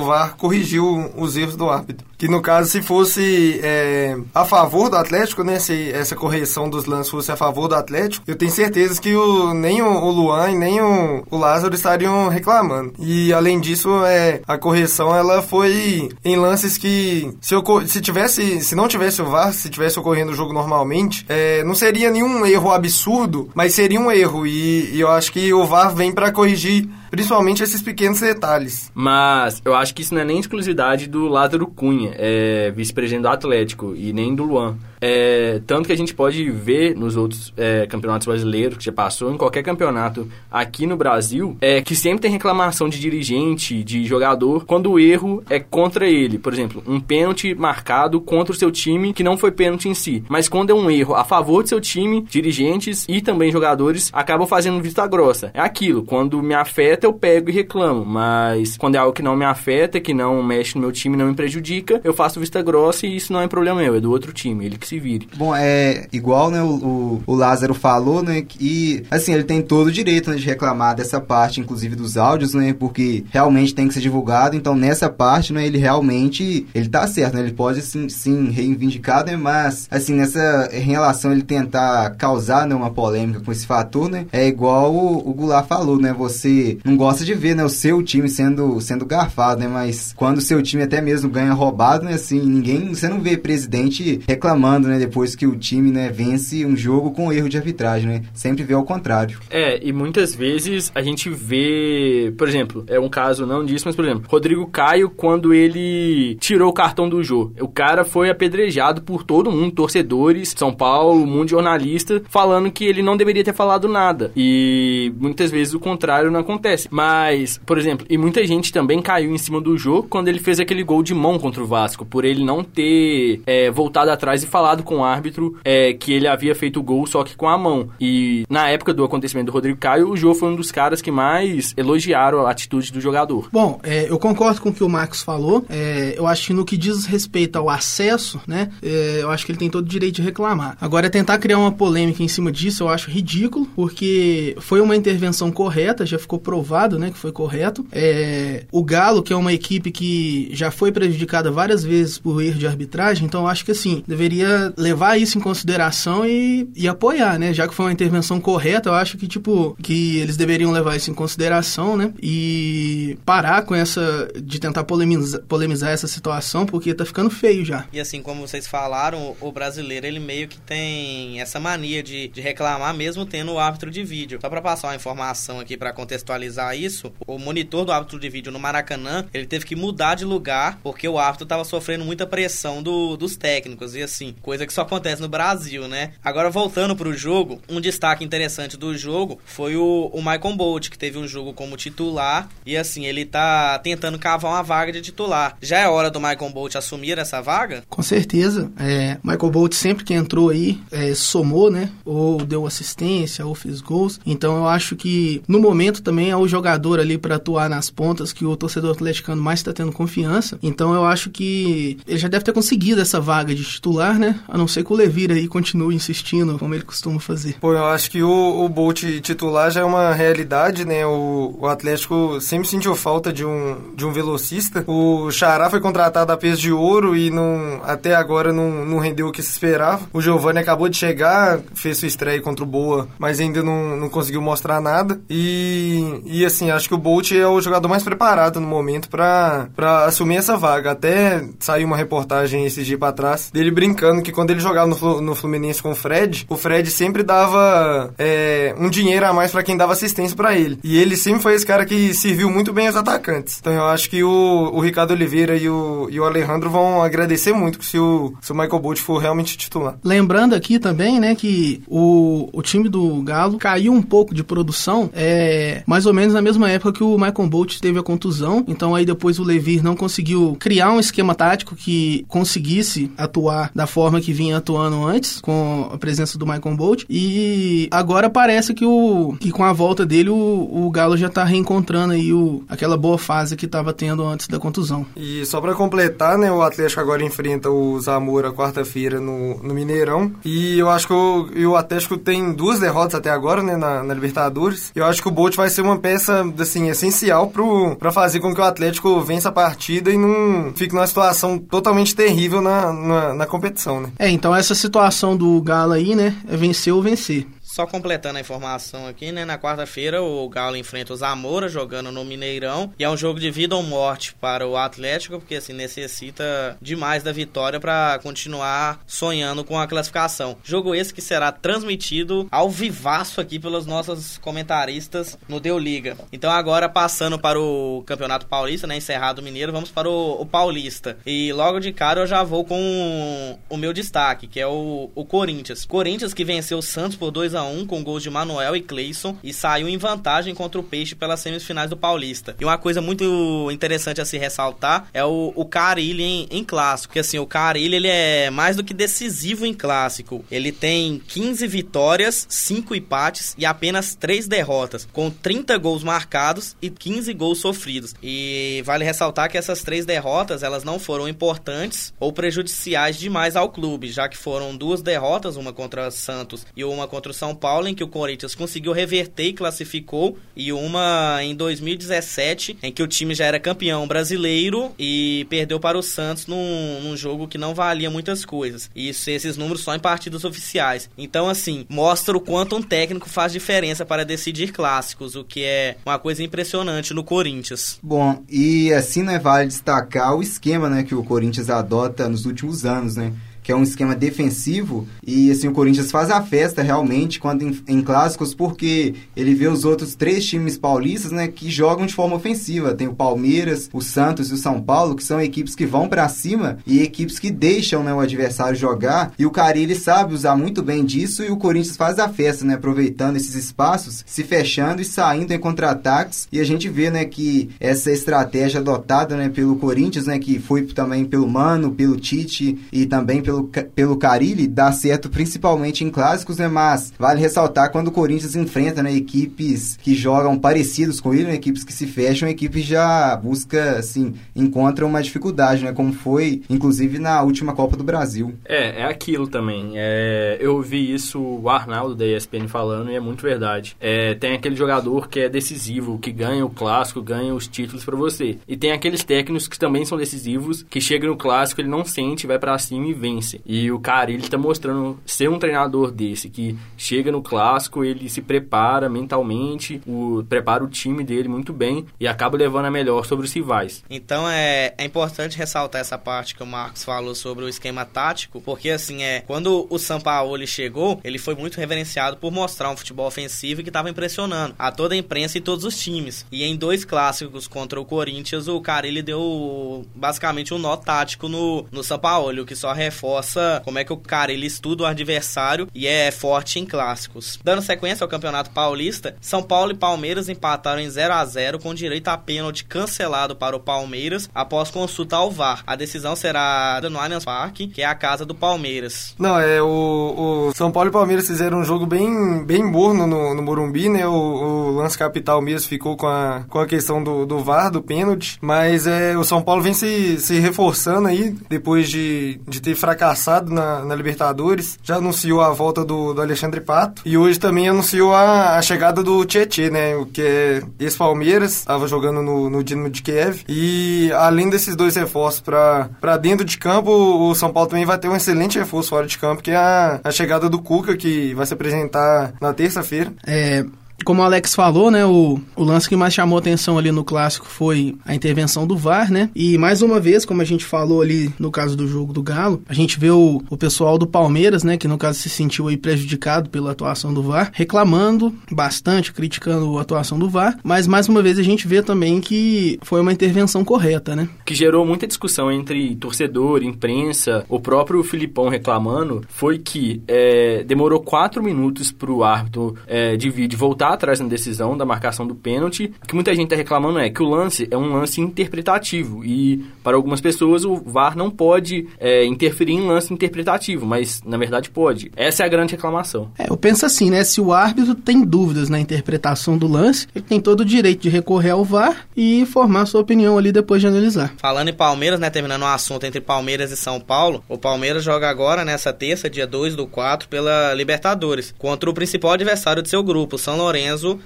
VAR 0.07 0.37
corrigiu 0.37 1.13
os 1.17 1.37
erros 1.37 1.55
do 1.55 1.69
árbitro. 1.69 2.07
Que, 2.25 2.31
no 2.31 2.41
caso, 2.41 2.71
se 2.71 2.81
fosse 2.81 3.61
é, 3.63 4.17
a 4.35 4.47
favor 4.47 4.89
do 4.89 4.97
Atlético, 4.97 5.45
né, 5.45 5.59
se 5.59 5.93
essa 5.93 6.17
correção 6.17 6.71
dos 6.71 6.87
lances 6.87 7.11
fosse 7.11 7.31
a 7.31 7.37
favor 7.37 7.69
do 7.69 7.75
Atlético, 7.75 8.25
eu 8.27 8.35
tenho 8.35 8.51
certeza 8.51 8.99
que 8.99 9.15
o, 9.15 9.53
nem 9.53 9.83
o, 9.83 10.11
Luan 10.11 10.51
e 10.51 10.57
nem 10.57 10.81
o, 10.81 11.23
o 11.31 11.37
Lázaro 11.37 11.75
estariam 11.75 12.31
reclamando. 12.31 12.95
E, 12.99 13.31
além 13.31 13.61
disso, 13.61 14.03
é, 14.07 14.41
a 14.49 14.57
correção, 14.57 15.15
ela 15.15 15.43
foi 15.43 16.09
em 16.25 16.37
lances 16.37 16.79
que, 16.79 17.31
se, 17.43 17.55
se 17.89 18.01
tivesse, 18.01 18.63
se 18.63 18.75
não 18.75 18.89
tivesse 18.89 19.21
o 19.21 19.27
VAR, 19.27 19.53
se 19.53 19.69
tivesse 19.69 19.99
ocorrendo 19.99 20.33
o 20.33 20.35
jogo 20.35 20.55
normalmente, 20.55 21.27
é, 21.29 21.63
não 21.63 21.75
seria 21.75 22.11
nenhum 22.11 22.47
erro 22.47 22.73
absurdo, 22.73 23.51
mas 23.55 23.75
seria 23.75 24.01
um 24.01 24.11
erro. 24.11 24.47
E, 24.47 24.95
e 24.95 24.99
eu 24.99 25.11
acho 25.11 25.31
que 25.31 25.53
o 25.53 25.67
VAR 25.67 25.95
vem 25.95 26.11
para 26.11 26.33
corrigir 26.33 26.89
principalmente 27.15 27.63
esses 27.63 27.81
pequenos 27.81 28.19
detalhes. 28.19 28.91
Mas 28.93 29.63
eu 29.65 29.75
acho 29.75 29.95
que 29.95 30.03
isso 30.03 30.13
não 30.13 30.21
é 30.21 30.25
nem 30.25 30.41
exclusividade 30.41 31.07
do 31.07 31.29
Lázaro 31.29 31.67
Cunha, 31.67 32.14
é, 32.19 32.71
vice-presidente 32.71 33.23
do 33.23 33.29
Atlético, 33.29 33.95
e 33.97 34.13
nem 34.13 34.35
do 34.35 34.45
Luan. 34.45 34.77
É, 35.07 35.61
tanto 35.67 35.87
que 35.87 35.93
a 35.93 35.97
gente 35.97 36.15
pode 36.15 36.51
ver 36.51 36.97
nos 36.97 37.15
outros 37.15 37.53
é, 37.59 37.87
campeonatos 37.87 38.27
brasileiros 38.27 38.79
que 38.79 38.85
já 38.87 38.93
passou, 38.93 39.31
em 39.31 39.37
qualquer 39.37 39.63
campeonato 39.63 40.27
aqui 40.51 40.87
no 40.87 40.97
Brasil, 40.97 41.59
é 41.61 41.83
que 41.83 41.95
sempre 41.95 42.21
tem 42.21 42.31
reclamação 42.31 42.89
de 42.89 42.99
dirigente, 42.99 43.85
de 43.85 44.07
jogador, 44.07 44.65
quando 44.65 44.91
o 44.91 44.99
erro 44.99 45.45
é 45.51 45.61
contra 45.61 46.09
ele. 46.09 46.39
Por 46.39 46.55
exemplo, 46.55 46.83
um 46.87 46.99
pênalti 46.99 47.55
marcado 47.55 48.19
contra 48.19 48.55
o 48.55 48.57
seu 48.57 48.71
time 48.71 49.13
que 49.13 49.23
não 49.23 49.37
foi 49.37 49.53
pênalti 49.53 49.91
em 49.91 49.95
si. 49.95 50.25
Mas 50.27 50.49
quando 50.49 50.71
é 50.71 50.75
um 50.75 50.91
erro 50.91 51.15
a 51.15 51.23
favor 51.23 51.63
do 51.63 51.69
seu 51.69 51.83
time, 51.83 52.23
dirigentes 52.23 53.05
e 53.07 53.21
também 53.21 53.53
jogadores 53.53 54.09
acabam 54.11 54.47
fazendo 54.47 54.81
vista 54.81 55.07
grossa. 55.07 55.51
É 55.53 55.61
aquilo, 55.61 56.03
quando 56.03 56.43
me 56.43 56.55
afeta 56.55 57.07
eu 57.07 57.13
pego 57.13 57.51
e 57.51 57.53
reclamo, 57.53 58.07
mas 58.07 58.79
quando 58.79 58.95
é 58.95 58.99
algo 58.99 59.13
que 59.13 59.23
não 59.23 59.37
me 59.37 59.45
afeta, 59.45 60.01
que 60.01 60.15
não 60.15 60.43
mexe 60.43 60.77
no 60.77 60.81
meu 60.81 60.93
time, 60.93 61.15
não 61.15 61.27
me 61.27 61.35
prejudica, 61.35 62.01
eu 62.03 62.15
faço 62.15 62.41
vista 62.41 62.63
grossa 62.63 63.07
e 63.07 63.17
isso 63.17 63.35
não 63.35 63.43
é 63.43 63.47
problema 63.47 63.83
meu, 63.83 63.97
é 63.97 64.01
do 64.01 64.11
outro 64.11 64.33
time, 64.33 64.65
ele 64.65 64.79
que 64.79 64.87
se 64.87 64.94
vire. 64.99 65.29
Bom, 65.37 65.55
é 65.55 66.07
igual, 66.13 66.51
né, 66.51 66.63
o, 66.63 66.67
o, 66.67 67.23
o 67.27 67.35
Lázaro 67.35 67.75
falou, 67.75 68.23
né, 68.23 68.45
e 68.61 69.03
assim, 69.11 69.33
ele 69.33 69.45
tem 69.45 69.63
todo 69.63 69.89
o 69.89 69.93
direito 69.93 70.31
né, 70.31 70.37
de 70.37 70.45
reclamar 70.45 70.95
dessa 70.95 71.21
parte, 71.21 71.61
inclusive 71.61 71.97
dos 71.97 72.17
áudios, 72.17 72.55
né, 72.55 72.73
porque 72.73 73.25
realmente 73.31 73.75
tem 73.75 73.89
que 73.89 73.95
ser 73.95 74.01
divulgado, 74.01 74.57
então 74.57 74.75
nessa 74.75 75.09
parte, 75.09 75.53
né, 75.53 75.67
ele 75.67 75.79
realmente, 75.79 76.67
ele 76.75 76.89
tá 76.89 77.07
certo, 77.07 77.35
né, 77.35 77.41
ele 77.41 77.53
pode 77.53 77.83
sim, 77.83 78.09
sim 78.09 78.51
reivindicar, 78.51 79.25
né, 79.25 79.37
mas 79.37 79.89
assim, 79.91 80.15
nessa 80.15 80.69
relação 80.73 81.33
ele 81.33 81.43
tentar 81.43 82.11
causar, 82.17 82.67
né, 82.67 82.75
uma 82.75 82.91
polêmica 82.91 83.41
com 83.41 83.53
esse 83.53 83.67
fator, 83.67 84.11
né, 84.11 84.27
é 84.33 84.47
igual 84.47 84.95
o, 84.95 85.29
o 85.29 85.33
Goulart 85.33 85.67
falou, 85.67 85.99
né, 85.99 86.13
você 86.13 86.79
não 86.85 86.97
gosta 86.97 87.25
de 87.25 87.35
ver, 87.35 87.55
né, 87.55 87.65
o 87.65 87.69
seu 87.69 88.03
time 88.03 88.29
sendo, 88.29 88.81
sendo 88.81 89.07
garfado, 89.07 89.61
né, 89.61 89.69
mas 89.69 90.13
quando 90.17 90.39
o 90.39 90.43
seu 90.43 90.63
time 90.63 90.83
até 90.83 91.01
mesmo 91.01 91.31
ganha 91.31 91.53
roubado, 91.53 92.05
né, 92.05 92.15
assim, 92.15 92.41
ninguém, 92.41 92.95
você 92.95 93.09
não 93.09 93.21
vê 93.21 93.37
presidente 93.37 94.21
reclamando, 94.27 94.74
né, 94.83 94.99
depois 94.99 95.35
que 95.35 95.47
o 95.47 95.57
time, 95.57 95.91
né, 95.91 96.11
vence 96.11 96.65
um 96.65 96.77
jogo 96.77 97.11
com 97.11 97.33
erro 97.33 97.49
de 97.49 97.57
arbitragem, 97.57 98.09
né, 98.09 98.23
sempre 98.33 98.65
vê 98.65 98.75
ao 98.75 98.85
contrário. 98.85 99.39
É, 99.51 99.81
e 99.83 99.93
muitas 99.93 100.35
vezes 100.35 100.91
a 100.95 101.03
gente 101.03 101.31
vê, 101.31 102.33
por 102.37 102.49
exemplo, 102.49 102.85
é 102.89 102.99
um 102.99 103.09
caso 103.09 103.47
não 103.47 103.65
disso, 103.65 103.87
mas 103.87 103.97
por 103.97 104.05
exemplo, 104.05 104.25
Rodrigo 104.29 104.67
Caio 104.67 105.11
quando 105.11 105.55
ele 105.55 106.37
tirou 106.41 106.71
o 106.71 106.73
cartão 106.75 107.09
do 107.09 107.23
jogo, 107.23 107.55
o 107.61 107.69
cara 107.69 108.05
foi 108.05 108.31
apedrejado 108.31 109.03
por 109.03 109.23
todo 109.23 109.51
mundo, 109.51 109.75
torcedores, 109.75 110.55
São 110.57 110.73
Paulo, 110.73 111.27
mundo 111.27 111.51
jornalista, 111.51 112.23
falando 112.29 112.71
que 112.71 112.85
ele 112.85 113.03
não 113.03 113.17
deveria 113.17 113.45
ter 113.45 113.53
falado 113.53 113.89
nada. 113.89 114.33
E 114.37 115.13
muitas 115.19 115.51
vezes 115.51 115.75
o 115.75 115.81
contrário 115.81 116.31
não 116.31 116.41
acontece. 116.41 116.89
Mas, 116.91 117.59
por 117.65 117.79
exemplo, 117.79 118.07
e 118.09 118.19
muita 118.19 118.45
gente 118.47 118.73
também 118.73 119.01
caiu 119.01 119.33
em 119.33 119.39
cima 119.39 119.61
do 119.61 119.77
jogo 119.77 120.09
quando 120.09 120.29
ele 120.29 120.39
fez 120.39 120.61
aquele 120.61 120.83
gol 120.83 121.03
de 121.03 121.15
mão 121.15 121.39
contra 121.39 121.63
o 121.63 121.67
Vasco, 121.67 122.05
por 122.05 122.25
ele 122.25 122.45
não 122.45 122.63
ter 122.63 123.41
é, 123.47 123.71
voltado 123.71 124.11
atrás 124.11 124.43
e 124.43 124.47
falado 124.47 124.64
com 124.83 124.99
o 124.99 125.05
árbitro 125.05 125.57
é, 125.65 125.93
que 125.93 126.13
ele 126.13 126.27
havia 126.27 126.55
feito 126.55 126.81
o 126.81 126.83
gol 126.83 127.07
só 127.07 127.23
que 127.23 127.37
com 127.37 127.49
a 127.49 127.59
mão. 127.59 127.89
E 128.01 128.45
na 128.49 128.69
época 128.69 128.93
do 128.93 129.05
acontecimento 129.05 129.47
do 129.47 129.53
Rodrigo 129.53 129.79
Caio, 129.79 130.11
o 130.11 130.17
Jô 130.17 130.35
foi 130.35 130.49
um 130.49 130.57
dos 130.57 130.71
caras 130.71 131.03
que 131.03 131.11
mais 131.11 131.73
elogiaram 131.77 132.47
a 132.47 132.51
atitude 132.51 132.93
do 132.93 133.01
jogador. 133.01 133.49
Bom, 133.53 133.81
é, 133.83 134.09
eu 134.09 134.19
concordo 134.19 134.61
com 134.61 134.71
o 134.71 134.73
que 134.73 134.85
o 134.85 134.89
Marcos 134.89 135.23
falou. 135.23 135.65
É, 135.69 136.15
eu 136.17 136.27
acho 136.27 136.47
que 136.47 136.53
no 136.53 136.65
que 136.65 136.77
diz 136.77 137.07
respeito 137.07 137.57
ao 137.57 137.69
acesso, 137.69 138.41
né, 138.47 138.71
é, 138.83 139.19
eu 139.23 139.31
acho 139.31 139.45
que 139.45 139.53
ele 139.53 139.59
tem 139.59 139.71
todo 139.71 139.85
o 139.85 139.89
direito 139.89 140.17
de 140.17 140.23
reclamar. 140.23 140.77
Agora, 140.81 141.11
tentar 141.11 141.39
criar 141.39 141.59
uma 141.59 141.73
polêmica 141.73 142.23
em 142.23 142.29
cima 142.29 142.51
disso, 142.51 142.85
eu 142.85 142.89
acho 142.89 143.11
ridículo, 143.11 143.67
porque 143.75 144.57
foi 144.61 144.81
uma 144.81 144.97
intervenção 144.97 145.51
correta, 145.51 146.07
já 146.07 146.19
ficou 146.19 146.39
provado, 146.39 146.99
né, 146.99 147.11
que 147.11 147.19
foi 147.19 147.33
correto. 147.33 147.87
É, 147.93 148.65
o 148.71 148.83
Galo, 148.83 149.23
que 149.23 149.33
é 149.33 149.37
uma 149.37 149.53
equipe 149.53 149.91
que 149.91 150.49
já 150.53 150.71
foi 150.71 150.93
prejudicada 150.93 151.51
várias 151.51 151.85
vezes 151.85 152.19
por 152.19 152.43
erro 152.43 152.59
de 152.59 152.67
arbitragem, 152.67 153.27
então 153.27 153.43
eu 153.43 153.49
acho 153.49 153.65
que 153.65 153.73
assim, 153.73 154.03
deveria 154.07 154.54
levar 154.77 155.19
isso 155.19 155.39
em 155.39 155.41
consideração 155.41 156.27
e, 156.27 156.69
e 156.75 156.89
apoiar, 156.89 157.39
né? 157.39 157.53
Já 157.53 157.69
que 157.69 157.75
foi 157.75 157.87
uma 157.87 157.93
intervenção 157.93 158.41
correta, 158.41 158.89
eu 158.89 158.95
acho 158.95 159.17
que, 159.17 159.27
tipo, 159.27 159.77
que 159.83 160.19
eles 160.19 160.37
deveriam 160.37 160.71
levar 160.71 160.97
isso 160.97 161.11
em 161.11 161.15
consideração, 161.15 161.97
né? 161.97 162.13
E 162.23 163.19
parar 163.25 163.63
com 163.63 163.75
essa. 163.75 164.29
de 164.37 164.59
tentar 164.59 164.85
polemizar, 164.85 165.41
polemizar 165.43 165.91
essa 165.91 166.07
situação, 166.07 166.67
porque 166.67 166.95
tá 166.95 167.05
ficando 167.05 167.31
feio 167.31 167.65
já. 167.65 167.87
E 167.93 168.01
assim, 168.01 168.23
como 168.23 168.47
vocês 168.47 168.67
falaram, 168.67 169.37
o 169.41 169.53
brasileiro, 169.53 170.07
ele 170.07 170.21
meio 170.21 170.49
que 170.49 170.59
tem 170.59 171.41
essa 171.41 171.61
mania 171.61 172.03
de, 172.03 172.29
de 172.29 172.41
reclamar, 172.41 172.95
mesmo 172.95 173.25
tendo 173.27 173.53
o 173.53 173.59
árbitro 173.59 173.91
de 173.91 174.03
vídeo. 174.03 174.39
Só 174.41 174.49
pra 174.49 174.61
passar 174.61 174.89
uma 174.89 174.97
informação 174.97 175.61
aqui 175.61 175.77
para 175.77 175.93
contextualizar 175.93 176.77
isso, 176.77 177.13
o 177.27 177.39
monitor 177.39 177.85
do 177.85 177.93
árbitro 177.93 178.19
de 178.19 178.29
vídeo 178.29 178.53
no 178.53 178.59
Maracanã, 178.59 179.27
ele 179.33 179.47
teve 179.47 179.65
que 179.65 179.77
mudar 179.77 180.15
de 180.15 180.25
lugar 180.25 180.79
porque 180.83 181.09
o 181.09 181.19
árbitro 181.19 181.47
tava 181.47 181.65
sofrendo 181.65 182.05
muita 182.05 182.27
pressão 182.27 182.83
do, 182.83 183.17
dos 183.17 183.37
técnicos. 183.37 183.95
E 183.95 184.03
assim, 184.03 184.35
coisa 184.45 184.67
que 184.67 184.73
só 184.73 184.83
acontece 184.83 185.23
no 185.23 185.29
Brasil, 185.29 185.89
né? 185.89 186.13
Agora, 186.23 186.51
voltando 186.51 186.95
pro 186.95 187.15
jogo, 187.15 187.61
um 187.69 187.81
destaque 187.81 188.23
interessante 188.23 188.77
do 188.77 188.97
jogo 188.97 189.39
foi 189.45 189.75
o, 189.75 190.11
o 190.13 190.19
Michael 190.19 190.57
Bolt, 190.57 190.91
que 190.91 190.99
teve 190.99 191.17
um 191.17 191.27
jogo 191.27 191.55
como 191.55 191.77
titular. 191.77 192.49
E 192.67 192.77
assim, 192.77 193.07
ele 193.07 193.25
tá 193.25 193.79
tentando 193.79 194.19
cavar 194.19 194.53
uma 194.53 194.63
vaga 194.63 194.93
de 194.93 195.01
titular. 195.01 195.57
Já 195.63 195.79
é 195.79 195.89
hora 195.89 196.11
do 196.11 196.21
Michael 196.21 196.51
Bolt 196.51 196.77
assumir 196.77 197.19
essa 197.19 197.41
vaga? 197.41 197.83
Com 197.89 198.03
certeza. 198.03 198.71
É, 198.79 199.17
Michael 199.25 199.51
Bolt 199.51 199.73
sempre 199.73 200.05
que 200.05 200.13
entrou 200.13 200.51
aí, 200.51 200.79
é, 200.93 201.15
somou, 201.15 201.71
né? 201.71 201.91
Ou 202.05 202.45
deu 202.45 202.67
assistência, 202.67 203.47
ou 203.47 203.55
fez 203.55 203.81
gols. 203.81 204.21
Então 204.27 204.57
eu 204.57 204.69
acho 204.69 204.95
que 204.95 205.43
no 205.49 205.59
momento 205.59 206.03
também 206.03 206.31
é 206.31 206.37
o 206.37 206.47
jogador 206.47 207.01
ali 207.01 207.17
para 207.17 207.37
atuar 207.37 207.71
nas 207.71 207.89
pontas 207.89 208.33
que 208.33 208.45
o 208.45 208.57
torcedor 208.57 208.93
atleticano 208.93 209.43
mais 209.43 209.61
está 209.61 209.73
tendo 209.73 209.93
confiança. 209.93 210.59
Então 210.63 210.93
eu 210.93 211.05
acho 211.05 211.31
que 211.31 211.97
ele 212.07 212.19
já 212.19 212.29
deve 212.29 212.45
ter 212.45 212.53
conseguido 212.53 213.01
essa 213.01 213.21
vaga 213.21 213.55
de 213.55 213.65
titular, 213.65 214.19
né? 214.19 214.34
A 214.49 214.57
não 214.57 214.69
ser 214.69 214.85
que 214.85 214.93
o 214.93 214.97
Levira 214.97 215.35
aí 215.35 215.49
continue 215.49 215.95
insistindo, 215.95 216.59
como 216.59 216.75
ele 216.75 216.85
costuma 216.85 217.21
fazer. 217.21 217.57
Pô, 217.61 217.73
eu 217.73 217.87
acho 217.87 218.11
que 218.11 218.23
o, 218.23 218.65
o 218.65 218.69
Bolt 218.69 219.03
titular 219.21 219.71
já 219.71 219.81
é 219.81 219.85
uma 219.85 220.13
realidade, 220.13 220.85
né? 220.85 221.07
O, 221.07 221.57
o 221.61 221.67
Atlético 221.67 222.41
sempre 222.41 222.69
sentiu 222.69 222.95
falta 222.95 223.33
de 223.33 223.45
um, 223.45 223.95
de 223.95 224.05
um 224.05 224.13
velocista. 224.13 224.85
O 224.87 225.31
Xará 225.31 225.71
foi 225.71 225.81
contratado 225.81 226.33
a 226.33 226.37
peso 226.37 226.61
de 226.61 226.73
ouro 226.73 227.17
e 227.17 227.31
não, 227.31 227.81
até 227.85 228.15
agora 228.15 228.53
não, 228.53 228.85
não 228.85 228.99
rendeu 228.99 229.29
o 229.29 229.33
que 229.33 229.43
se 229.43 229.51
esperava. 229.51 230.07
O 230.13 230.21
Giovanni 230.21 230.59
acabou 230.59 230.89
de 230.89 230.97
chegar, 230.97 231.61
fez 231.75 231.99
sua 231.99 232.09
estreia 232.09 232.41
contra 232.41 232.65
o 232.65 232.67
Boa, 232.67 233.09
mas 233.19 233.41
ainda 233.41 233.63
não, 233.63 233.97
não 233.97 234.09
conseguiu 234.09 234.43
mostrar 234.43 234.81
nada. 234.81 235.21
E, 235.31 236.23
e 236.25 236.45
assim, 236.45 236.71
acho 236.71 236.89
que 236.89 236.95
o 236.95 236.99
Bolt 236.99 237.33
é 237.33 237.47
o 237.47 237.61
jogador 237.61 237.89
mais 237.89 238.03
preparado 238.03 238.61
no 238.61 238.67
momento 238.67 239.09
para 239.09 239.69
assumir 240.07 240.37
essa 240.37 240.57
vaga. 240.57 240.91
Até 240.91 241.45
saiu 241.59 241.87
uma 241.87 241.97
reportagem 241.97 242.65
esse 242.65 242.83
dia 242.83 242.99
para 242.99 243.13
trás 243.13 243.51
dele 243.53 243.71
brincando 243.71 244.23
que 244.25 244.33
quando 244.33 244.51
ele 244.51 244.61
jogava 244.61 244.89
no, 244.89 245.21
no 245.21 245.35
Fluminense 245.35 245.83
com 245.83 245.93
o 245.93 245.95
Fred, 245.95 246.47
o 246.49 246.57
Fred 246.57 246.91
sempre 246.91 247.23
dava 247.23 248.13
é, 248.19 248.75
um 248.79 248.89
dinheiro 248.89 249.27
a 249.27 249.33
mais 249.33 249.53
para 249.53 249.63
quem 249.63 249.77
dava 249.77 249.93
assistência 249.93 250.37
para 250.37 250.57
ele. 250.57 250.79
E 250.83 250.99
ele 250.99 251.17
sempre 251.17 251.43
foi 251.43 251.55
esse 251.55 251.67
cara 251.67 251.85
que 251.85 252.13
serviu 252.15 252.51
muito 252.51 252.73
bem 252.73 252.89
os 252.89 252.97
atacantes. 252.97 253.59
Então 253.61 253.73
eu 253.73 253.85
acho 253.85 254.11
que 254.11 254.25
o, 254.25 254.71
o 254.73 254.81
Ricardo 254.81 255.13
Oliveira 255.13 255.57
e 255.57 255.69
o, 255.69 256.09
e 256.11 256.19
o 256.19 256.25
Alejandro 256.25 256.71
vão 256.71 257.03
agradecer 257.03 257.53
muito 257.53 257.85
se 257.85 257.99
o, 257.99 258.35
se 258.41 258.51
o 258.51 258.55
Michael 258.55 258.81
Bolt 258.81 258.99
for 258.99 259.19
realmente 259.19 259.57
titular. 259.57 259.97
Lembrando 260.03 260.55
aqui 260.55 260.79
também, 260.79 261.21
né, 261.21 261.35
que 261.35 261.83
o, 261.87 262.49
o 262.53 262.63
time 262.63 262.89
do 262.89 263.23
Galo 263.23 263.59
caiu 263.59 263.93
um 263.93 264.03
pouco 264.03 264.35
de 264.35 264.43
produção, 264.43 265.11
é, 265.13 265.83
mais 265.87 266.07
ou 266.07 266.15
menos 266.15 266.35
na 266.35 266.43
mesma 266.43 266.71
época 266.71 266.93
que 266.93 267.05
o 267.05 267.19
Michael 267.19 267.49
Bolt 267.49 267.79
teve 267.81 267.99
a 267.99 268.03
contusão. 268.03 268.65
Então 268.67 268.95
aí 268.95 269.05
depois 269.05 269.39
o 269.39 269.45
Levir 269.45 269.83
não 269.83 269.95
conseguiu 269.95 270.57
criar 270.59 270.91
um 270.93 271.01
esquema 271.01 271.35
tático 271.35 271.75
que 271.77 272.25
conseguisse 272.29 273.11
atuar 273.17 273.71
da 273.75 273.87
forma 273.87 274.14
que 274.21 274.33
vinha 274.33 274.59
atuando 274.59 275.05
antes, 275.05 275.41
com 275.41 275.89
a 275.93 275.99
presença 275.99 276.39
do 276.39 276.47
Michael 276.47 276.77
Bolt. 276.77 277.05
E 277.09 277.89
agora 277.91 278.29
parece 278.31 278.75
que, 278.75 278.85
o, 278.85 279.37
que 279.39 279.51
com 279.51 279.65
a 279.65 279.73
volta 279.73 280.05
dele 280.05 280.31
o, 280.31 280.37
o 280.37 280.91
Galo 280.91 281.17
já 281.17 281.29
tá 281.29 281.45
reencontrando 281.45 282.13
aí 282.15 282.33
o, 282.33 282.63
aquela 282.69 282.97
boa 282.97 283.19
fase 283.19 283.57
que 283.57 283.67
estava 283.67 283.93
tendo 283.93 284.25
antes 284.27 284.49
da 284.49 284.59
contusão. 284.59 285.07
E 285.17 285.45
só 285.47 285.61
para 285.61 285.75
completar, 285.75 286.39
né, 286.39 286.51
o 286.51 286.63
Atlético 286.63 287.01
agora 287.01 287.25
enfrenta 287.25 287.71
o 287.71 287.99
Zamora 288.01 288.53
quarta-feira 288.53 289.21
no, 289.21 289.63
no 289.63 289.75
Mineirão. 289.75 290.33
E 290.45 290.79
eu 290.79 290.89
acho 290.89 291.07
que 291.07 291.13
o, 291.13 291.71
o 291.71 291.77
Atlético 291.77 292.17
tem 292.17 292.53
duas 292.53 292.81
derrotas 292.81 293.15
até 293.15 293.31
agora, 293.31 293.63
né, 293.63 293.77
na, 293.77 294.03
na 294.03 294.15
Libertadores. 294.15 294.91
Eu 294.95 295.05
acho 295.05 295.23
que 295.23 295.29
o 295.29 295.31
Bolt 295.31 295.57
vai 295.57 295.69
ser 295.71 295.83
uma 295.83 295.99
peça, 295.99 296.45
assim, 296.59 296.89
essencial 296.89 297.53
para 297.99 298.13
fazer 298.13 298.41
com 298.41 298.55
que 298.55 298.61
o 298.61 298.65
Atlético 298.65 299.21
vença 299.21 299.49
a 299.49 299.53
partida 299.53 300.11
e 300.11 300.19
não 300.19 300.73
fique 300.75 300.95
numa 300.95 301.07
situação 301.07 301.59
totalmente 301.59 302.15
terrível 302.15 302.61
na, 302.61 302.93
na, 302.93 303.35
na 303.35 303.47
competição, 303.47 304.01
né? 304.01 304.04
É, 304.19 304.29
então 304.31 304.55
essa 304.55 304.75
situação 304.75 305.37
do 305.37 305.61
Galo 305.61 305.93
aí, 305.93 306.15
né, 306.15 306.35
é 306.49 306.57
vencer 306.57 306.93
ou 306.93 307.03
vencer. 307.03 307.47
Só 307.75 307.89
completando 307.89 308.39
a 308.39 308.41
informação 308.41 309.09
aqui, 309.09 309.33
né? 309.33 309.45
Na 309.45 309.59
quarta-feira 309.59 310.23
o 310.23 310.49
Galo 310.49 310.77
enfrenta 310.77 311.13
o 311.13 311.17
Zamora 311.17 311.69
jogando 311.69 312.13
no 312.13 312.25
Mineirão. 312.25 312.93
E 312.97 313.03
é 313.03 313.11
um 313.11 313.17
jogo 313.17 313.41
de 313.41 313.51
vida 313.51 313.75
ou 313.75 313.83
morte 313.83 314.33
para 314.33 314.65
o 314.65 314.77
Atlético, 314.77 315.41
porque 315.41 315.57
assim 315.57 315.73
necessita 315.73 316.79
demais 316.81 317.25
da 317.25 317.33
vitória 317.33 317.81
para 317.81 318.21
continuar 318.23 319.03
sonhando 319.09 319.65
com 319.65 319.77
a 319.77 319.89
classificação. 319.89 320.57
Jogo 320.63 320.95
esse 320.95 321.13
que 321.13 321.21
será 321.21 321.51
transmitido 321.51 322.47
ao 322.49 322.71
vivaço 322.71 323.41
aqui 323.41 323.59
pelos 323.59 323.87
nossos 323.87 324.39
comentaristas 324.39 325.37
no 325.49 325.59
Deu 325.59 325.77
Liga. 325.77 326.17
Então 326.33 326.53
agora 326.53 326.89
passando 326.89 327.41
para 327.41 327.59
o 327.59 328.05
Campeonato 328.07 328.47
Paulista, 328.47 328.87
né? 328.87 328.99
Encerrado 328.99 329.41
o 329.41 329.43
Mineiro, 329.43 329.73
vamos 329.73 329.91
para 329.91 330.09
o, 330.09 330.41
o 330.41 330.47
Paulista. 330.47 331.19
E 331.27 331.53
logo 331.53 331.81
de 331.81 331.93
cara 331.93 332.21
eu 332.21 332.27
já 332.29 332.45
vou 332.45 332.65
com 332.65 333.59
o 333.69 333.77
meu 333.77 333.93
destaque, 333.93 334.47
que 334.47 334.61
é 334.61 334.67
o, 334.69 335.11
o 335.13 335.25
Corinthians. 335.25 335.85
Corinthians 335.85 336.33
que 336.33 336.45
venceu 336.45 336.79
o 336.79 336.83
Santos 336.83 337.17
por 337.17 337.33
2 337.33 337.53
a 337.57 337.64
1 337.65 337.87
com 337.87 338.03
gols 338.03 338.23
de 338.23 338.31
Manuel 338.31 338.77
e 338.77 338.81
Cleison 338.81 339.37
e 339.43 339.53
saiu 339.53 339.89
em 339.89 339.97
vantagem 339.97 340.55
contra 340.55 340.81
o 340.81 340.85
Peixe 340.85 341.15
pelas 341.15 341.41
semifinais 341.41 341.91
do 341.91 341.97
Paulista. 341.97 342.57
E 342.61 342.65
uma 342.65 342.79
coisa 342.79 343.01
muito 343.01 343.69
interessante 343.71 344.21
a 344.21 344.25
se 344.25 344.39
ressaltar 344.39 345.09
é 345.13 345.25
o, 345.25 345.53
o 345.55 345.65
Carilli 345.65 346.23
em, 346.23 346.49
em 346.51 346.65
clássico. 346.65 347.09
Porque 347.09 347.21
assim, 347.21 347.39
o 347.39 347.47
Carilli 347.47 347.97
ele 347.97 348.09
é 348.09 348.51
mais 348.51 348.77
do 348.77 348.85
que 348.85 348.95
decisivo 348.95 349.67
em 349.67 349.75
clássico. 349.75 350.45
Ele 350.51 350.73
tem 350.73 351.21
15 351.27 351.67
vitórias, 351.67 352.47
5 352.49 352.95
empates 352.95 353.55
e 353.59 353.67
apenas 353.67 354.15
3 354.15 354.47
derrotas, 354.47 355.09
com 355.13 355.31
30 355.31 355.77
gols 355.79 356.03
marcados 356.03 356.77
e 356.81 356.91
15 356.91 357.33
gols 357.35 357.61
sofridos. 357.61 358.15
E 358.23 358.83
vale 358.85 359.05
ressaltar 359.05 359.51
que 359.51 359.59
essas 359.59 359.83
três 359.83 360.07
derrotas 360.07 360.63
elas 360.63 360.85
não 360.85 360.99
foram 360.99 361.29
importantes 361.29 362.13
ou 362.19 362.33
prejudiciais 362.33 363.19
demais 363.19 363.57
ao 363.57 363.71
clube, 363.71 364.11
já 364.11 364.29
que 364.29 364.37
foram 364.37 364.77
duas 364.77 365.03
derrotas, 365.03 365.57
uma 365.57 365.73
contra 365.73 366.11
Santos 366.11 366.67
e 366.77 366.85
uma 366.85 367.07
contra 367.07 367.31
o 367.31 367.35
São 367.35 367.54
são 367.55 367.57
Paulo, 367.57 367.87
em 367.87 367.95
que 367.95 368.03
o 368.03 368.09
Corinthians 368.09 368.55
conseguiu 368.55 368.93
reverter 368.93 369.47
e 369.47 369.53
classificou, 369.53 370.37
e 370.57 370.73
uma 370.73 371.39
em 371.43 371.55
2017, 371.55 372.79
em 372.83 372.93
que 372.93 373.03
o 373.03 373.07
time 373.07 373.35
já 373.35 373.47
era 373.47 373.61
campeão 373.61 374.07
brasileiro 374.07 374.93
e 374.99 375.47
perdeu 375.49 375.79
para 375.79 375.97
o 375.97 376.03
Santos 376.03 376.47
num, 376.47 377.01
num 377.03 377.17
jogo 377.17 377.47
que 377.47 377.57
não 377.57 377.75
valia 377.75 378.11
muitas 378.11 378.45
coisas. 378.45 378.91
Isso, 378.95 379.31
esses 379.31 379.57
números 379.57 379.83
só 379.83 379.95
em 379.95 380.01
partidas 380.01 380.45
oficiais. 380.45 381.09
Então, 381.17 381.49
assim, 381.49 381.87
mostra 381.89 382.37
o 382.37 382.41
quanto 382.41 382.77
um 382.77 382.83
técnico 382.83 383.29
faz 383.29 383.53
diferença 383.53 384.05
para 384.05 384.25
decidir 384.25 384.73
clássicos, 384.73 385.37
o 385.37 385.45
que 385.45 385.63
é 385.63 385.97
uma 386.05 386.19
coisa 386.19 386.43
impressionante 386.43 387.15
no 387.15 387.23
Corinthians. 387.23 387.99
Bom, 388.03 388.43
e 388.49 388.93
assim, 388.93 389.23
né, 389.23 389.39
vale 389.39 389.67
destacar 389.67 390.35
o 390.35 390.43
esquema, 390.43 390.89
né, 390.89 391.03
que 391.03 391.15
o 391.15 391.23
Corinthians 391.23 391.71
adota 391.71 392.29
nos 392.29 392.47
últimos 392.47 392.85
anos, 392.85 393.17
né? 393.17 393.33
Que 393.65 393.73
é 393.73 393.77
um 393.77 393.83
esquema 393.83 394.15
defensivo, 394.15 395.09
e 395.27 395.51
assim 395.51 395.69
o 395.69 395.73
Corinthians 395.73 396.13
faz 396.13 396.31
a 396.31 396.43
festa 396.43 396.83
realmente 396.83 397.41
quando 397.41 397.63
em, 397.63 397.77
em, 397.89 398.03
clássicos, 398.03 398.55
porque 398.55 399.15
ele 399.35 399.55
vê 399.55 399.67
os 399.67 399.87
outros 399.87 400.15
três 400.15 400.45
times 400.45 400.77
paulistas, 400.77 401.33
né, 401.33 401.49
que 401.49 401.71
jogam 401.71 402.05
de 402.05 402.15
forma 402.15 402.37
ofensiva. 402.37 402.95
Tem 402.95 403.09
o 403.09 403.15
Palmeiras, 403.15 403.89
o 403.91 404.03
Santos 404.03 404.51
e 404.51 404.55
o 404.55 404.59
São 404.59 404.83
Paulo, 404.83 405.17
que 405.17 405.25
são 405.25 405.41
equipes 405.41 405.75
que 405.75 405.87
vão 405.87 406.09
para 406.09 406.29
cima 406.29 406.77
e 406.87 407.01
equipes 407.01 407.39
que 407.39 407.51
deixam, 407.51 408.05
né, 408.05 408.13
o 408.13 408.21
adversário 408.21 408.77
jogar. 408.77 409.33
E 409.39 409.47
o 409.47 409.51
Carilli 409.51 409.95
sabe 409.95 410.35
usar 410.35 410.55
muito 410.55 410.83
bem 410.83 411.03
disso 411.03 411.43
e 411.43 411.51
o 411.51 411.57
Corinthians 411.57 411.97
faz 411.97 412.19
a 412.19 412.29
festa, 412.29 412.67
né, 412.67 412.75
aproveitando 412.75 413.37
esses 413.37 413.55
espaços, 413.55 414.23
se 414.27 414.45
fechando 414.45 415.01
e 415.01 415.07
saindo 415.07 415.55
em 415.55 415.59
contra-ataques. 415.59 416.47
E 416.53 416.61
a 416.61 416.65
gente 416.65 416.87
vê, 416.91 417.11
né, 417.11 417.25
que 417.25 417.71
essa 417.81 418.13
estratégia 418.13 418.81
adotada, 418.81 419.37
né, 419.39 419.49
pelo 419.49 419.77
Corinthians, 419.77 420.27
né, 420.27 420.39
que 420.39 420.59
foi 420.59 420.83
também 420.83 421.25
pelo 421.25 421.49
Mano, 421.49 421.93
pelo 421.93 422.17
Tite 422.17 422.79
e 422.93 423.07
também 423.07 423.41
pelo 423.41 423.54
pelo, 423.55 423.69
pelo 423.95 424.17
Carilli 424.17 424.67
dá 424.67 424.91
certo 424.93 425.29
principalmente 425.29 426.05
em 426.05 426.11
clássicos, 426.11 426.59
né? 426.59 426.69
Mas 426.69 427.13
vale 427.19 427.41
ressaltar 427.41 427.91
quando 427.93 428.09
o 428.09 428.13
Corinthians 428.13 428.57
enfrenta 428.57 429.03
né, 429.03 429.15
equipes 429.15 429.97
que 429.97 430.15
jogam 430.15 430.59
parecidos 430.59 431.21
com 431.21 431.33
ele, 431.35 431.45
né, 431.45 431.55
equipes 431.55 431.85
que 431.85 431.93
se 431.93 432.07
fecham, 432.07 432.49
equipes 432.49 432.85
já 432.85 433.37
busca, 433.37 433.99
assim, 433.99 434.35
encontram 434.55 435.09
uma 435.09 435.23
dificuldade, 435.23 435.85
né? 435.85 435.93
Como 435.93 436.13
foi, 436.13 436.63
inclusive, 436.69 437.19
na 437.19 437.43
última 437.43 437.75
Copa 437.75 437.97
do 437.97 438.05
Brasil. 438.05 438.55
É, 438.65 439.03
é 439.03 439.05
aquilo 439.05 439.47
também. 439.47 439.93
É, 439.95 440.57
eu 440.61 440.77
ouvi 440.77 441.13
isso, 441.13 441.41
o 441.41 441.69
Arnaldo 441.69 442.15
da 442.15 442.27
ESPN 442.27 442.69
falando, 442.69 443.11
e 443.11 443.15
é 443.15 443.21
muito 443.21 443.43
verdade. 443.43 443.97
É, 444.01 444.35
tem 444.35 444.55
aquele 444.55 444.77
jogador 444.77 445.29
que 445.29 445.41
é 445.41 445.49
decisivo, 445.49 446.19
que 446.19 446.33
ganha 446.33 446.65
o 446.65 446.71
clássico, 446.71 447.23
ganha 447.23 447.55
os 447.55 447.67
títulos 447.67 448.05
para 448.05 448.17
você. 448.17 448.59
E 448.67 448.77
tem 448.77 448.93
aqueles 448.93 449.23
técnicos 449.23 449.69
que 449.69 449.79
também 449.79 450.05
são 450.05 450.19
decisivos, 450.19 450.85
que 450.89 451.01
chega 451.01 451.27
no 451.27 451.37
clássico, 451.37 451.81
ele 451.81 451.89
não 451.89 452.05
sente, 452.05 452.47
vai 452.47 452.59
para 452.59 452.79
cima 452.79 453.07
e 453.07 453.15
vence 453.15 453.44
E 453.65 453.91
o 453.91 453.99
cara, 453.99 454.31
ele 454.31 454.49
tá 454.49 454.57
mostrando 454.57 455.19
ser 455.27 455.49
um 455.49 455.59
treinador 455.59 456.11
desse, 456.11 456.49
que 456.49 456.77
chega 456.97 457.31
no 457.31 457.43
clássico, 457.43 458.05
ele 458.05 458.29
se 458.29 458.43
prepara 458.43 459.09
mentalmente, 459.09 460.01
o, 460.07 460.45
prepara 460.49 460.85
o 460.85 460.89
time 460.89 461.25
dele 461.25 461.49
muito 461.49 461.73
bem 461.73 462.07
e 462.19 462.27
acaba 462.27 462.57
levando 462.57 462.87
a 462.87 462.91
melhor 462.91 463.25
sobre 463.25 463.45
os 463.45 463.53
rivais. 463.53 464.03
Então 464.09 464.49
é, 464.49 464.95
é 464.97 465.05
importante 465.05 465.59
ressaltar 465.59 466.01
essa 466.01 466.17
parte 466.17 466.55
que 466.55 466.63
o 466.63 466.67
Marcos 466.67 467.05
falou 467.05 467.35
sobre 467.35 467.65
o 467.65 467.69
esquema 467.69 468.05
tático, 468.05 468.61
porque 468.61 468.91
assim, 468.91 469.23
é 469.23 469.41
quando 469.41 469.87
o 469.91 469.99
Sampaoli 469.99 470.67
chegou, 470.67 471.21
ele 471.25 471.39
foi 471.39 471.55
muito 471.55 471.79
reverenciado 471.79 472.37
por 472.37 472.53
mostrar 472.53 472.91
um 472.91 472.97
futebol 472.97 473.27
ofensivo 473.27 473.83
que 473.83 473.91
estava 473.91 474.11
impressionando 474.11 474.75
a 474.79 474.91
toda 474.91 475.15
a 475.15 475.19
imprensa 475.19 475.59
e 475.59 475.61
todos 475.61 475.85
os 475.85 475.99
times. 475.99 476.47
E 476.51 476.65
em 476.65 476.77
dois 476.77 477.05
clássicos 477.05 477.67
contra 477.67 478.01
o 478.01 478.05
Corinthians, 478.05 478.69
o 478.69 478.81
cara 478.81 479.07
ele 479.07 479.23
deu 479.23 480.07
basicamente 480.15 480.73
um 480.73 480.79
nó 480.79 480.97
tático 480.97 481.49
no, 481.49 481.87
no 481.91 482.03
Sampaoli, 482.03 482.61
o 482.61 482.67
que 482.67 482.77
só 482.77 482.93
reforça 482.93 483.34
mostra 483.35 483.83
como 483.85 483.99
é 483.99 484.05
que 484.05 484.13
o 484.13 484.17
cara 484.17 484.53
ele 484.53 484.67
estuda 484.67 485.03
o 485.03 485.07
adversário 485.07 485.89
e 485.95 486.07
é 486.07 486.31
forte 486.31 486.79
em 486.79 486.87
clássicos. 486.87 487.59
Dando 487.63 487.83
sequência 487.83 488.25
ao 488.25 488.29
Campeonato 488.29 488.71
Paulista, 488.71 489.37
São 489.41 489.63
Paulo 489.63 489.93
e 489.93 489.97
Palmeiras 489.97 490.49
empataram 490.49 491.01
em 491.01 491.11
0 491.11 491.35
a 491.35 491.45
0 491.45 491.79
com 491.79 491.95
direito 491.95 492.29
a 492.29 492.39
pênalti 492.39 492.85
cancelado 492.85 493.57
para 493.57 493.77
o 493.77 493.81
Palmeiras 493.81 494.49
após 494.55 494.91
consulta 494.91 495.37
ao 495.37 495.51
VAR. 495.51 495.83
A 495.87 495.97
decisão 495.97 496.37
será 496.37 497.01
no 497.11 497.19
Allianz 497.19 497.45
Parque, 497.45 497.89
que 497.89 498.03
é 498.03 498.07
a 498.07 498.15
casa 498.15 498.45
do 498.45 498.55
Palmeiras. 498.55 499.35
Não, 499.39 499.59
é 499.59 499.83
o, 499.83 500.69
o 500.69 500.73
São 500.75 500.91
Paulo 500.91 501.09
e 501.09 501.13
Palmeiras 501.13 501.47
fizeram 501.47 501.79
um 501.79 501.85
jogo 501.85 502.07
bem, 502.07 502.65
bem 502.65 502.83
morno 502.83 503.27
no, 503.27 503.55
no 503.55 503.63
Morumbi, 503.63 504.09
né? 504.09 504.27
O, 504.27 504.33
o 504.33 504.91
lance 504.97 505.19
capital 505.19 505.61
mesmo 505.61 505.89
ficou 505.89 506.17
com 506.17 506.27
a, 506.27 506.65
com 506.69 506.79
a 506.79 506.87
questão 506.87 507.23
do, 507.23 507.45
do 507.45 507.59
VAR, 507.59 507.91
do 507.91 508.03
pênalti, 508.03 508.59
mas 508.61 509.07
é, 509.07 509.37
o 509.37 509.45
São 509.45 509.63
Paulo 509.63 509.83
vem 509.83 509.95
se, 509.95 510.39
se 510.39 510.59
reforçando 510.59 511.29
aí 511.29 511.55
depois 511.69 512.09
de, 512.09 512.61
de 512.67 512.81
ter 512.81 512.95
fracassado 512.95 513.24
fracassado 513.25 513.73
na, 513.73 514.05
na, 514.05 514.15
Libertadores, 514.15 514.99
já 515.03 515.17
anunciou 515.17 515.61
a 515.61 515.71
volta 515.71 516.05
do, 516.05 516.35
do 516.35 516.41
Alexandre 516.41 516.81
Pato 516.81 517.23
e 517.25 517.37
hoje 517.39 517.59
também 517.59 517.89
anunciou 517.89 518.35
a, 518.35 518.77
a 518.77 518.83
chegada 518.83 519.23
do 519.23 519.45
Tietê, 519.45 519.91
né? 519.91 520.15
O 520.17 520.27
que 520.27 520.43
é 520.43 520.83
ex-Palmeiras, 520.99 521.79
estava 521.79 522.07
jogando 522.07 522.43
no, 522.43 522.69
no 522.69 522.85
Dinamo 522.85 523.09
de 523.09 523.23
Kiev. 523.23 523.65
E 523.69 524.31
além 524.33 524.69
desses 524.69 524.95
dois 524.95 525.17
reforços 525.17 525.61
para 525.61 526.37
dentro 526.37 526.65
de 526.65 526.77
campo, 526.77 527.11
o 527.11 527.55
São 527.55 527.73
Paulo 527.73 527.89
também 527.89 528.05
vai 528.05 528.19
ter 528.19 528.29
um 528.29 528.37
excelente 528.37 528.79
reforço 528.79 529.11
fora 529.11 529.27
de 529.27 529.39
campo, 529.39 529.63
que 529.63 529.71
é 529.71 529.77
a, 529.77 530.21
a 530.23 530.31
chegada 530.31 530.69
do 530.69 530.81
Cuca, 530.81 531.17
que 531.17 531.55
vai 531.55 531.65
se 531.65 531.75
apresentar 531.75 532.55
na 532.61 532.73
terça-feira. 532.73 533.33
É, 533.47 533.85
Como 534.25 534.41
o 534.41 534.45
Alex 534.45 534.75
falou, 534.75 535.11
né, 535.11 535.25
o, 535.25 535.61
o 535.77 535.85
lance 535.85 536.09
que 536.09 536.17
mais 536.17 536.35
chamou 536.35 536.59
atenção 536.59 536.99
ali 536.99 537.13
no 537.13 537.25
clássico 537.25 537.67
foi 537.67 538.17
a 538.25 538.35
intervenção 538.35 538.87
do 538.87 538.97
VAR, 538.97 539.31
né? 539.31 539.51
E 539.55 539.77
mais 539.79 540.03
uma 540.03 540.19
vez, 540.19 540.45
como 540.45 540.63
a 540.63 540.65
gente 540.65 540.85
falou 540.85 541.21
ali 541.21 541.53
no 541.59 541.71
caso 541.71 541.97
do 541.97 542.07
jogo 542.07 542.33
do 542.33 542.43
Galo, 542.43 542.83
a 542.89 542.95
gente 542.95 543.19
vê 543.19 543.31
o, 543.31 543.63
o 543.69 543.77
pessoal 543.77 544.19
do 544.19 544.27
Palmeiras, 544.27 544.83
né, 544.83 544.97
que 544.97 545.07
no 545.07 545.19
caso 545.19 545.39
se 545.39 545.49
sentiu 545.49 545.89
aí 545.89 545.97
prejudicado 545.97 546.71
pela 546.71 546.93
atuação 546.93 547.35
do 547.35 547.43
VAR, 547.43 547.71
reclamando 547.73 548.55
bastante, 548.71 549.33
criticando 549.33 549.99
a 549.99 550.03
atuação 550.03 550.39
do 550.39 550.49
VAR, 550.49 550.79
mas 550.83 551.07
mais 551.07 551.29
uma 551.29 551.43
vez 551.43 551.59
a 551.59 551.63
gente 551.63 551.87
vê 551.87 552.03
também 552.03 552.41
que 552.41 552.99
foi 553.03 553.21
uma 553.21 553.33
intervenção 553.33 553.85
correta, 553.85 554.35
né? 554.35 554.49
Que 554.65 554.75
gerou 554.75 555.05
muita 555.05 555.27
discussão 555.27 555.71
entre 555.71 556.17
torcedor, 556.17 556.83
imprensa, 556.83 557.65
o 557.69 557.79
próprio 557.79 558.23
Filipão 558.25 558.69
reclamando, 558.69 559.43
foi 559.49 559.79
que 559.79 560.23
é, 560.27 560.83
demorou 560.85 561.21
quatro 561.21 561.63
minutos 561.63 562.11
para 562.11 562.31
o 562.31 562.43
árbitro 562.43 562.97
é, 563.07 563.37
de 563.37 563.51
vídeo 563.51 563.79
voltar 563.79 564.14
atrás 564.15 564.41
na 564.41 564.49
decisão 564.49 564.97
da 564.97 565.05
marcação 565.05 565.47
do 565.47 565.55
pênalti. 565.55 566.13
O 566.23 566.27
que 566.27 566.35
muita 566.35 566.55
gente 566.55 566.65
está 566.65 566.77
reclamando 566.77 567.19
é 567.19 567.31
que 567.31 567.43
o 567.43 567.49
lance 567.49 567.87
é 567.91 567.97
um 567.97 568.13
lance 568.13 568.41
interpretativo 568.41 569.45
e 569.45 569.85
para 570.03 570.17
algumas 570.17 570.41
pessoas 570.41 570.85
o 570.85 570.97
VAR 570.97 571.37
não 571.37 571.51
pode 571.51 572.07
é, 572.19 572.45
interferir 572.45 572.93
em 572.93 573.07
lance 573.07 573.33
interpretativo, 573.33 574.07
mas 574.07 574.43
na 574.45 574.57
verdade 574.57 574.91
pode. 574.91 575.31
Essa 575.37 575.63
é 575.63 575.67
a 575.67 575.69
grande 575.69 575.93
reclamação. 575.93 576.51
É, 576.59 576.71
eu 576.71 576.77
penso 576.77 577.07
assim, 577.07 577.31
né? 577.31 577.45
Se 577.45 577.61
o 577.61 577.73
árbitro 577.73 578.15
tem 578.15 578.43
dúvidas 578.45 578.89
na 578.89 579.01
interpretação 579.01 579.77
do 579.77 579.87
lance, 579.87 580.27
ele 580.35 580.45
tem 580.45 580.61
todo 580.61 580.81
o 580.81 580.85
direito 580.85 581.23
de 581.23 581.29
recorrer 581.29 581.71
ao 581.71 581.85
VAR 581.85 582.27
e 582.37 582.65
formar 582.67 583.07
sua 583.07 583.21
opinião 583.21 583.59
ali 583.59 583.73
depois 583.73 584.01
de 584.01 584.07
analisar. 584.07 584.55
Falando 584.57 584.89
em 584.89 584.95
Palmeiras, 584.95 585.41
né? 585.41 585.51
Terminando 585.51 585.83
o 585.83 585.85
um 585.85 585.89
assunto 585.89 586.25
entre 586.25 586.41
Palmeiras 586.41 586.91
e 586.91 586.97
São 586.97 587.21
Paulo, 587.21 587.63
o 587.69 587.79
Palmeiras 587.79 588.23
joga 588.25 588.49
agora 588.49 588.85
nessa 588.85 589.13
terça, 589.13 589.51
dia 589.51 589.67
2 589.67 589.97
do 589.97 590.07
4, 590.07 590.49
pela 590.49 590.95
Libertadores, 590.95 591.75
contra 591.79 592.09
o 592.09 592.15
principal 592.15 592.53
adversário 592.53 593.03
de 593.03 593.09
seu 593.09 593.23
grupo, 593.23 593.59
São 593.59 593.77
Lourenço, 593.77 593.94